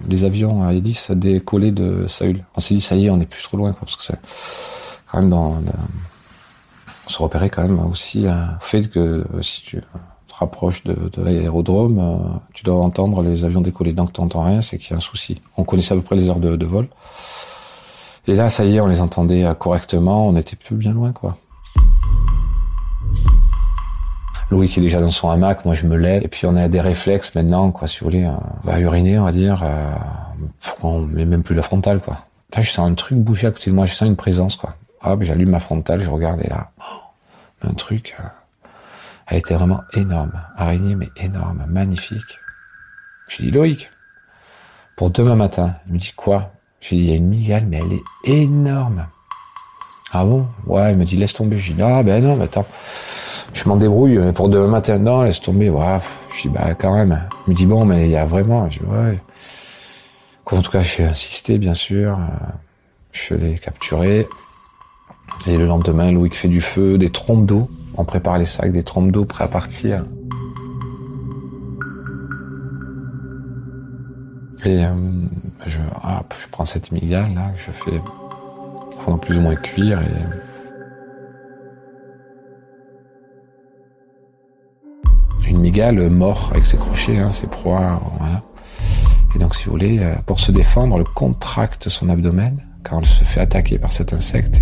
[0.08, 2.44] Les avions à hélice décollaient de Saül.
[2.56, 4.14] On s'est dit ça y est, on est plus trop loin quoi, parce que
[5.12, 5.62] quand même dans,
[7.10, 9.82] on se repérait quand même aussi au fait que si tu
[10.28, 13.94] te rapproches de, de l'aérodrome, tu dois entendre les avions décoller.
[13.94, 15.42] Donc tu n'entends rien, c'est qu'il y a un souci.
[15.58, 16.88] On connaissait à peu près les heures de, vol.
[18.28, 21.36] Et là, ça y est, on les entendait correctement, on était plus bien loin, quoi.
[24.52, 26.68] Louis qui est déjà dans son hamac, moi je me lève, et puis on a
[26.68, 29.94] des réflexes maintenant, quoi, si vous voulez, on va uriner, on va dire, euh,
[30.82, 32.26] on met même plus la frontale, quoi.
[32.56, 34.76] Là, je sens un truc bouger à côté de moi, je sens une présence, quoi.
[35.04, 36.72] Hop, j'allume ma frontale, je regarde, et là,
[37.62, 38.24] un truc, euh,
[39.28, 40.34] a été vraiment énorme.
[40.56, 42.40] Araignée, mais énorme, magnifique.
[43.28, 43.90] Je dis, Loïc,
[44.98, 46.52] pour demain matin, il me dit quoi?
[46.82, 49.08] Je lui dis, il y a une migale, mais elle est énorme.
[50.12, 50.48] Ah bon?
[50.66, 51.58] Ouais, il me dit, laisse tomber.
[51.58, 52.66] Je dis, ah ben non, mais attends
[53.54, 54.98] je m'en débrouille pour demain matin.
[55.00, 55.70] Non, laisse tomber.
[55.70, 56.02] Voilà.
[56.36, 57.28] Je dis, bah, quand même.
[57.48, 58.70] Il me dit, bon, mais il y a vraiment.
[58.70, 59.20] Je dis, ouais.
[60.46, 62.18] En tout cas, j'ai insisté, bien sûr.
[63.12, 64.28] Je l'ai capturé.
[65.48, 67.70] Et le lendemain, Louis fait du feu, des trompes d'eau.
[67.98, 70.06] On prépare les sacs, des trompes d'eau prêts à partir.
[74.66, 74.92] Et euh,
[75.66, 78.02] je, je prends cette migale là, je fais
[79.06, 80.06] pendant plus ou moins cuire et
[85.50, 88.02] une migale mort avec ses crochets, hein, ses proies.
[88.18, 88.44] Voilà.
[89.36, 93.06] Et donc, si vous voulez, euh, pour se défendre, elle contracte son abdomen quand elle
[93.06, 94.62] se fait attaquer par cet insecte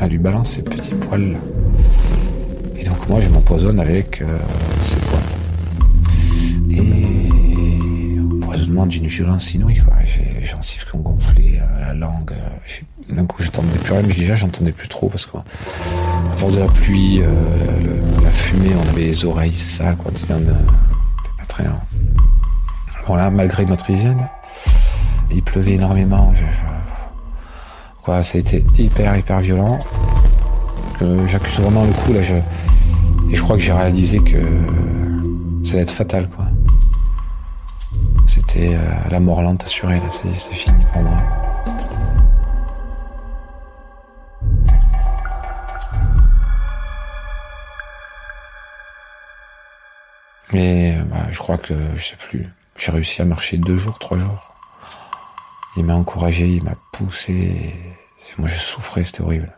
[0.00, 1.36] elle lui balance ses petits poils.
[2.76, 4.26] Et donc, moi, je m'empoisonne avec euh,
[4.86, 5.20] ces poils.
[6.70, 9.94] Et empoisonnement d'une violence inouïe, quoi.
[10.04, 12.34] J'ai gencives qui ont gonflé, euh, la langue.
[13.08, 16.60] D'un coup, j'entendais plus rien, mais déjà, j'entendais plus trop parce que à force de
[16.60, 17.20] la pluie,
[18.22, 20.10] la fumée, on avait les oreilles sales, quoi.
[20.16, 21.64] C'était pas très.
[23.06, 24.28] Bon là, malgré notre hygiène,
[25.30, 26.32] il pleuvait énormément.
[28.12, 29.78] A été hyper hyper violent.
[31.02, 32.22] Euh, J'accuse vraiment le coup là.
[32.22, 32.34] Je...
[33.30, 34.42] Et je crois que j'ai réalisé que
[35.64, 36.46] ça allait être fatal, quoi.
[38.26, 40.10] C'était euh, la mort lente assurée là.
[40.10, 41.18] C'est fini pour moi.
[50.52, 52.46] Mais bah, je crois que, je sais plus,
[52.78, 54.53] j'ai réussi à marcher deux jours, trois jours.
[55.76, 57.74] Il m'a encouragé, il m'a poussé.
[58.38, 59.52] Moi, je souffrais, c'était horrible.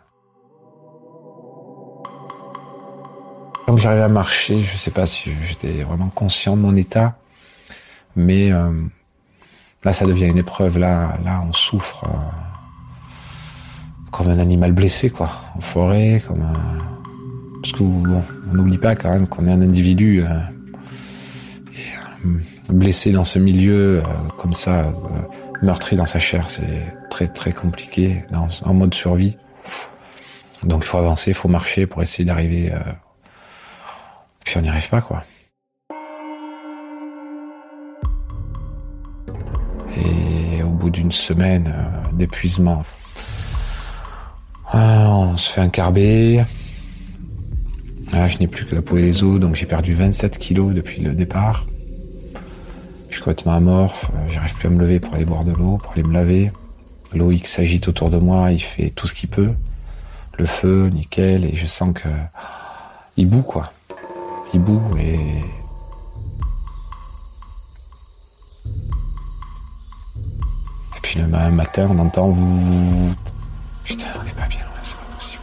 [3.67, 7.19] Quand j'arrivais à marcher, je sais pas si j'étais vraiment conscient de mon état,
[8.15, 8.71] mais euh,
[9.83, 10.79] là, ça devient une épreuve.
[10.79, 12.09] Là, là, on souffre euh,
[14.13, 16.79] comme un animal blessé, quoi, en forêt, comme un...
[17.61, 20.23] parce que on n'oublie pas quand même qu'on est un individu.
[20.25, 20.41] Euh,
[22.69, 24.03] blessé dans ce milieu, euh,
[24.37, 24.93] comme ça, euh,
[25.63, 29.37] meurtri dans sa chair, c'est très très compliqué, en mode survie.
[30.63, 32.73] Donc il faut avancer, il faut marcher pour essayer d'arriver.
[32.73, 32.79] Euh,
[34.45, 35.25] puis on n'y arrive pas, quoi.
[39.97, 41.75] Et au bout d'une semaine
[42.13, 42.85] d'épuisement,
[44.73, 46.45] on se fait un carbet.
[48.13, 51.01] Je n'ai plus que la peau et les os, donc j'ai perdu 27 kilos depuis
[51.03, 51.67] le départ.
[53.17, 55.93] Suis complètement amorphe, euh, j'arrive plus à me lever pour aller boire de l'eau, pour
[55.93, 56.53] aller me laver.
[57.15, 59.53] Loïc s'agite autour de moi, il fait tout ce qu'il peut.
[60.39, 62.11] Le feu, nickel, et je sens que
[63.17, 63.73] il boue quoi.
[64.53, 65.19] Il boue et et
[71.01, 73.15] puis le matin, on entend vous.
[73.83, 75.43] Putain, on n'est pas bien c'est pas possible.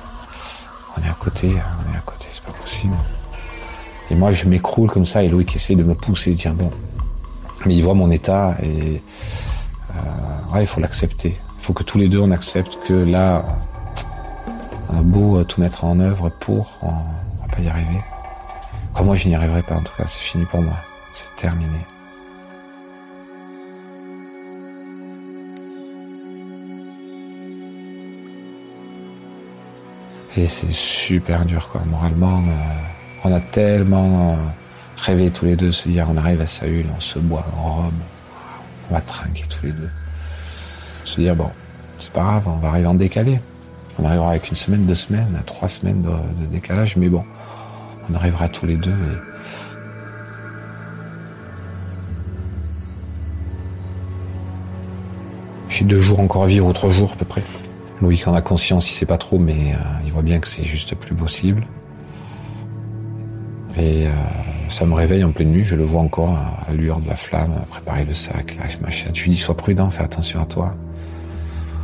[0.96, 2.94] On est à côté, hein, on est à côté, c'est pas possible.
[4.12, 6.70] Et moi, je m'écroule comme ça, et Loïc essaie de me pousser, dire bon,
[7.66, 9.02] mais il voit mon état et
[9.96, 11.38] euh, il faut l'accepter.
[11.60, 13.44] Il faut que tous les deux on accepte que là,
[14.90, 18.02] on a beau tout mettre en œuvre pour, on, va pas y arriver.
[18.94, 20.04] Comme moi, je n'y arriverai pas en tout cas.
[20.08, 20.76] C'est fini pour moi.
[21.14, 21.80] C'est terminé.
[30.36, 31.82] Et c'est super dur quoi.
[31.86, 34.36] Moralement, euh, on a tellement euh,
[34.98, 38.00] rêver tous les deux, se dire on arrive à Saül, on se boit en Rome,
[38.90, 39.90] on va trinquer tous les deux.
[41.04, 41.50] Se dire bon,
[42.00, 43.40] c'est pas grave, on va arriver en décalé.
[44.00, 47.24] On arrivera avec une semaine, deux semaines, trois semaines de, décalage, mais bon,
[48.10, 49.34] on arrivera tous les deux et
[55.70, 57.42] J'ai deux jours encore à vivre, ou trois jours à peu près.
[58.00, 60.64] Loïc en a conscience, il sait pas trop, mais euh, il voit bien que c'est
[60.64, 61.66] juste plus possible.
[63.78, 64.12] Et euh,
[64.70, 67.54] ça me réveille en pleine nuit, je le vois encore à, lueur de la flamme,
[67.70, 69.16] préparer le sac, là, ma chaîne.
[69.16, 70.76] Je lui dis, sois prudent, fais attention à toi.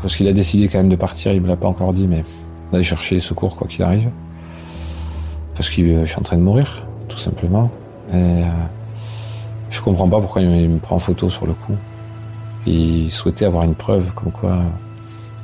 [0.02, 2.24] Parce qu'il a décidé quand même de partir, il me l'a pas encore dit, mais
[2.72, 4.10] d'aller chercher les secours quoi qu'il arrive.
[5.56, 7.72] Parce que je suis en train de mourir, tout simplement.
[8.12, 8.44] Et euh,
[9.72, 11.76] je comprends pas pourquoi il me prend en photo sur le coup.
[12.68, 14.60] Il souhaitait avoir une preuve comme quoi,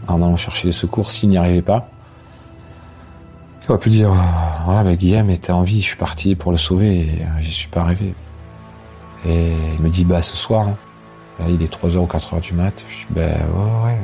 [0.08, 1.90] en allant chercher les secours, s'il n'y arrivait pas,
[3.66, 4.14] il aurait pu dire
[4.66, 7.52] voilà, mais Guillaume était en vie, je suis parti pour le sauver et euh, j'y
[7.52, 8.14] suis pas arrivé.
[9.26, 10.78] Et il me dit bah ce soir, hein.
[11.40, 12.84] là il est 3h ou 4h du mat.
[12.90, 14.00] Je dis bah ouais, ouais.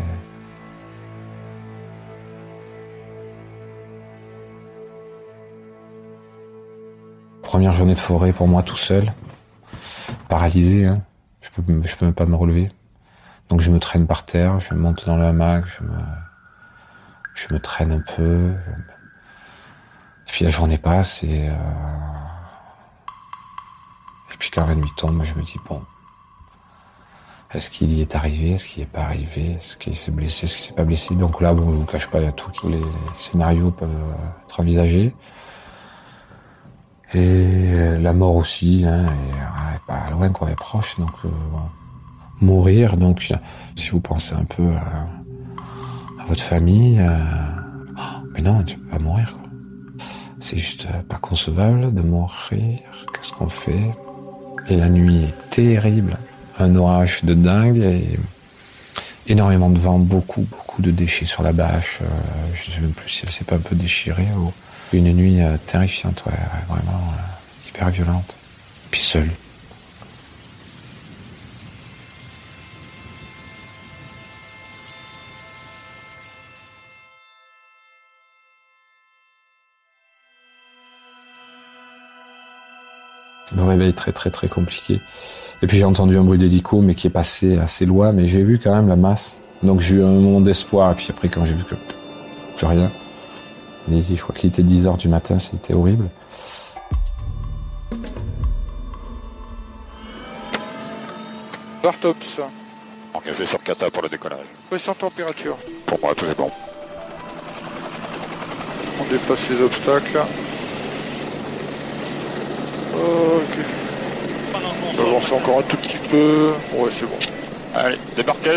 [7.44, 9.12] Première journée de forêt pour moi tout seul,
[10.30, 11.04] paralysé, hein.
[11.42, 12.72] je peux, je peux même pas me relever.
[13.50, 15.98] Donc je me traîne par terre, je monte dans le hamac, je me,
[17.36, 18.54] je me traîne un peu.
[20.32, 21.54] Et puis la journée passe et euh,
[24.34, 25.82] et puis quand la nuit tombe, je me dis bon,
[27.54, 30.46] est-ce qu'il y est arrivé, est-ce qu'il n'y est pas arrivé, est-ce qu'il s'est blessé,
[30.46, 31.16] est-ce qu'il s'est pas blessé?
[31.16, 32.80] Donc là, bon, je vous cache pas, il y a tous les
[33.18, 34.16] scénarios peuvent
[34.46, 35.14] être envisagés.
[37.14, 39.08] Et la mort aussi, hein,
[39.76, 40.98] est, pas loin, quoi, est proche.
[40.98, 41.30] Donc euh,
[42.40, 43.34] mourir, donc
[43.76, 47.18] si vous pensez un peu à, votre famille, euh,
[48.34, 49.34] mais non, tu peux pas mourir.
[49.34, 49.41] Quoi.
[50.42, 52.80] C'est juste euh, pas concevable de mourir.
[53.14, 53.92] Qu'est-ce qu'on fait?
[54.70, 56.18] Et la nuit est terrible,
[56.60, 58.20] un orage de dingue et
[59.28, 62.00] énormément de vent, beaucoup, beaucoup de déchets sur la bâche.
[62.54, 64.52] je sais même plus si elle s'est pas un peu déchirée ou
[64.94, 66.34] une nuit euh, terrifiante, ouais,
[66.68, 68.34] vraiment euh, hyper violente.
[68.90, 69.30] Puis seul.
[83.56, 85.02] Le réveil très très très compliqué.
[85.62, 88.44] Et puis j'ai entendu un bruit d'hélico, mais qui est passé assez loin, mais j'ai
[88.44, 89.38] vu quand même la masse.
[89.62, 91.76] Donc j'ai eu un moment d'espoir, et puis après quand j'ai vu que
[92.56, 92.92] plus rien,
[93.90, 96.10] je crois qu'il était 10 heures du matin, c'était horrible.
[101.84, 102.40] Bartops.
[103.14, 104.46] Engagé sur Kata pour le décollage.
[104.70, 105.58] Pression température.
[105.86, 106.50] Pour moi, tout est bon.
[109.00, 110.20] On dépasse les obstacles.
[112.94, 113.58] Ok.
[114.98, 116.54] On avance encore un tout petit peu.
[116.74, 117.18] Ouais, c'est bon.
[117.76, 118.50] Allez, débarquez.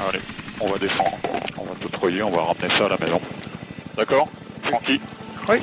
[0.00, 0.20] Allez,
[0.60, 1.20] on va descendre
[2.22, 3.20] on va ramener ça à la maison.
[3.96, 4.28] D'accord
[4.62, 5.00] Francky
[5.48, 5.56] Oui.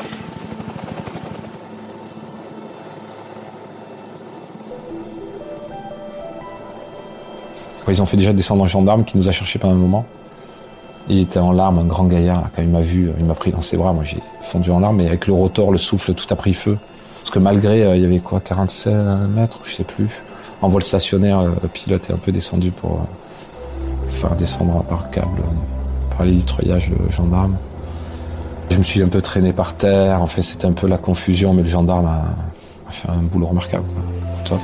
[7.90, 10.06] Ils ont fait déjà descendre un gendarme qui nous a cherché pendant un moment.
[11.10, 12.50] Il était en larmes, un grand gaillard.
[12.56, 13.94] Quand il m'a vu, il m'a pris dans ses bras.
[13.94, 15.00] Moi, j'ai fondu en larmes.
[15.02, 16.78] Et avec le rotor, le souffle, tout a pris feu.
[17.20, 18.92] Parce que malgré, euh, il y avait quoi, 45
[19.28, 20.10] mètres, je sais plus.
[20.62, 25.42] En vol stationnaire, le pilote est un peu descendu pour euh, faire descendre par câble
[26.18, 27.58] par les litroyages le gendarme.
[28.72, 30.22] Je me suis un peu traîné par terre.
[30.22, 33.86] En fait, c'était un peu la confusion, mais le gendarme a, fait un boulot remarquable.
[34.46, 34.60] Top.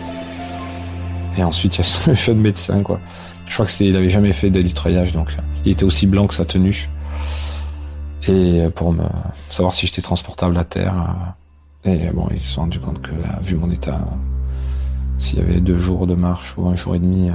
[1.37, 2.99] Et ensuite, il y a ce jeune médecin, quoi.
[3.47, 5.35] Je crois que c'était, il avait jamais fait de litroyage, donc
[5.65, 6.89] il était aussi blanc que sa tenue.
[8.27, 9.05] Et pour me
[9.49, 11.35] savoir si j'étais transportable à terre.
[11.83, 13.99] Et bon, ils se sont rendus compte que là, vu mon état,
[15.17, 17.29] s'il y avait deux jours de marche ou un jour et demi,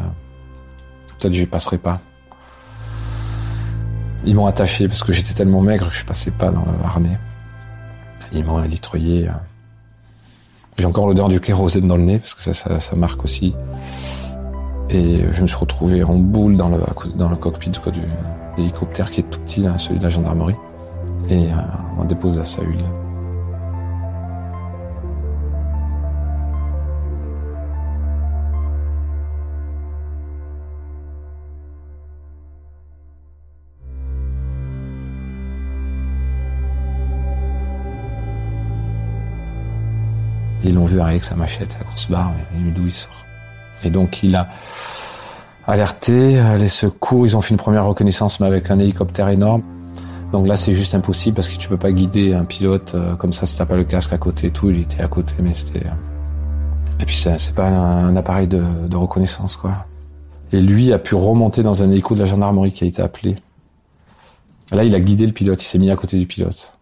[1.18, 2.00] peut-être je passerais pas.
[4.24, 7.18] Ils m'ont attaché parce que j'étais tellement maigre que je passais pas dans le harnais.
[8.32, 9.28] Ils m'ont litroyé.
[10.76, 13.54] J'ai encore l'odeur du kérosène dans le nez parce que ça, ça, marque aussi.
[14.90, 16.78] Et je me suis retrouvé en boule dans le,
[17.14, 17.78] dans le cockpit de
[18.56, 20.56] l'hélicoptère qui est tout petit, celui de la gendarmerie.
[21.28, 21.56] Et euh,
[21.98, 22.82] on dépose à Saül.
[40.64, 43.27] Ils l'ont vu arriver avec sa machette, sa grosse barre, et d'où il sort.
[43.84, 44.48] Et donc il a
[45.66, 49.62] alerté les secours, ils ont fait une première reconnaissance mais avec un hélicoptère énorme.
[50.32, 53.32] Donc là c'est juste impossible parce que tu peux pas guider un pilote euh, comme
[53.32, 55.54] ça si t'as pas le casque à côté et tout, il était à côté mais
[55.54, 55.86] c'était...
[55.86, 59.86] Euh, et puis c'est pas un, appareil de, de, reconnaissance quoi.
[60.52, 63.36] Et lui a pu remonter dans un hélico de la gendarmerie qui a été appelé.
[64.72, 66.74] Là il a guidé le pilote, il s'est mis à côté du pilote.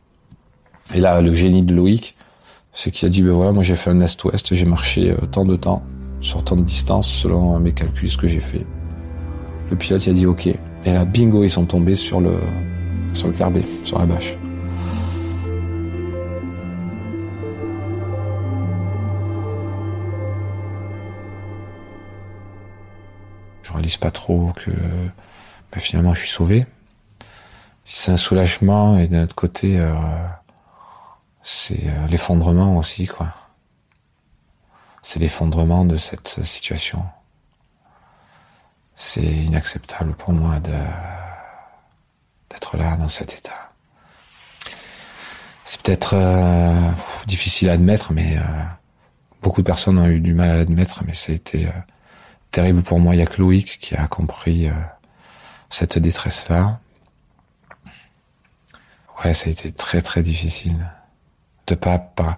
[0.95, 2.17] Et là le génie de Loïc,
[2.73, 5.45] c'est qu'il a dit, ben voilà, moi j'ai fait un est-ouest, j'ai marché euh, tant
[5.45, 5.83] de temps,
[6.27, 8.67] sur tant de distance, selon mes calculs, que j'ai fait.
[9.71, 10.47] Le pilote il a dit, ok.
[10.49, 12.41] Et là, bingo, ils sont tombés sur le,
[13.13, 14.37] sur le carbet, sur la bâche.
[23.63, 26.67] Je réalise pas trop que ben, finalement je suis sauvé.
[27.85, 29.95] C'est un soulagement et d'un autre côté, euh,
[31.45, 33.29] c'est euh, l'effondrement aussi, quoi.
[35.09, 37.05] C'est l'effondrement de cette situation.
[38.97, 40.59] C'est inacceptable pour moi
[42.49, 43.71] d'être là dans cet état.
[45.65, 46.91] C'est peut-être euh,
[47.25, 48.37] difficile à admettre, mais
[49.43, 51.69] beaucoup de personnes ont eu du mal à l'admettre, mais ça a été
[52.51, 53.15] terrible pour moi.
[53.15, 54.69] Il y a que Loïc qui a compris
[55.71, 56.81] cette détresse-là.
[59.23, 60.91] Ouais, ça a été très très difficile
[61.69, 62.37] de pas, pas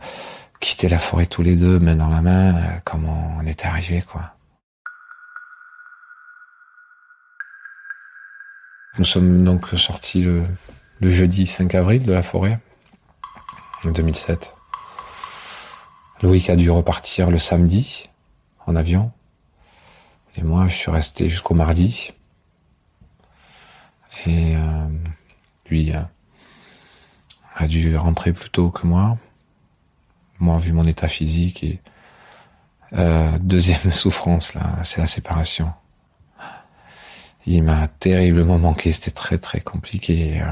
[0.61, 4.03] quitter la forêt tous les deux, main dans la main, euh, comme on, était arrivé,
[4.03, 4.35] quoi.
[8.99, 10.45] Nous sommes donc sortis le,
[11.01, 12.59] le jeudi 5 avril de la forêt,
[13.85, 14.57] en 2007.
[16.23, 18.09] Loïc a dû repartir le samedi
[18.67, 19.13] en avion.
[20.37, 22.13] Et moi, je suis resté jusqu'au mardi.
[24.27, 24.89] Et euh,
[25.71, 25.93] lui,
[27.55, 29.17] a dû rentrer plus tôt que moi.
[30.41, 31.81] Moi, vu mon état physique et
[32.95, 35.73] euh, deuxième souffrance là, c'est la séparation.
[37.47, 40.41] Il m'a terriblement manqué, c'était très très compliqué.
[40.43, 40.47] Euh,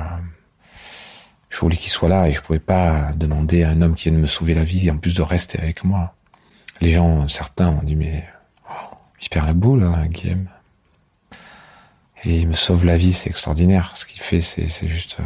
[1.51, 4.21] je voulais qu'il soit là et je pouvais pas demander à un homme qui vienne
[4.21, 6.15] me sauver la vie en plus de rester avec moi.
[6.81, 8.25] Les gens, certains ont dit mais
[8.71, 10.49] oh, il perd la boule, hein, Guillaume.
[12.25, 13.93] Et il me sauve la vie, c'est extraordinaire.
[13.95, 15.19] Ce qu'il fait, c'est juste.
[15.21, 15.25] Euh,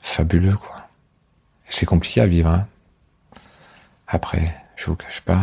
[0.00, 0.88] fabuleux, quoi.
[1.66, 2.66] C'est compliqué à vivre, hein.
[4.12, 5.38] Après, je vous cache pas.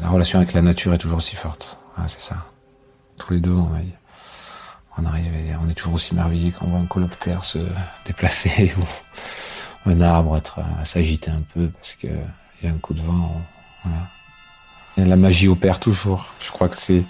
[0.00, 1.78] La relation avec la nature est toujours aussi forte.
[2.08, 2.46] c'est ça.
[3.16, 5.32] Tous les deux, on, arrive,
[5.62, 7.58] on est toujours aussi merveillés quand on voit un coloptère se
[8.04, 8.74] déplacer
[9.86, 13.02] ou un arbre être s'agiter un peu parce que il y a un coup de
[13.02, 13.40] vent.
[14.96, 16.26] La magie opère toujours.
[16.40, 17.04] Je crois que c'est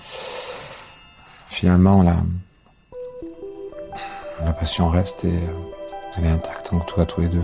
[1.47, 2.18] finalement, la,
[4.45, 5.41] la passion reste et
[6.17, 7.43] elle est intacte toi, tous les deux.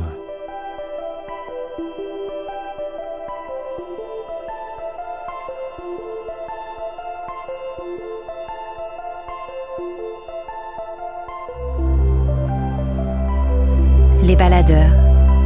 [14.23, 14.91] Les Baladeurs,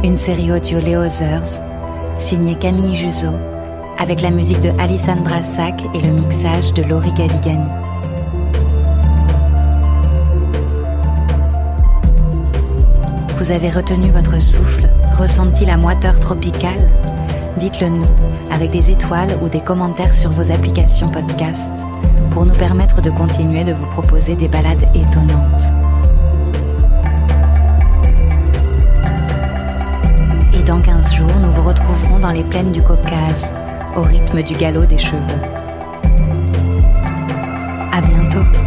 [0.03, 1.61] une série audio Léo Others,
[2.17, 3.27] signée Camille Juzo,
[3.97, 7.88] avec la musique de Alissane Brassac et le mixage de Laurie Galigani.
[13.39, 16.91] Vous avez retenu votre souffle, ressenti la moiteur tropicale?
[17.57, 18.05] Dites-le nous
[18.51, 21.71] avec des étoiles ou des commentaires sur vos applications podcast
[22.31, 25.63] pour nous permettre de continuer de vous proposer des balades étonnantes.
[30.53, 33.53] Et dans 15 jours, nous vous retrouverons dans les plaines du Caucase,
[33.95, 35.17] au rythme du galop des cheveux.
[37.93, 38.58] À bientôt.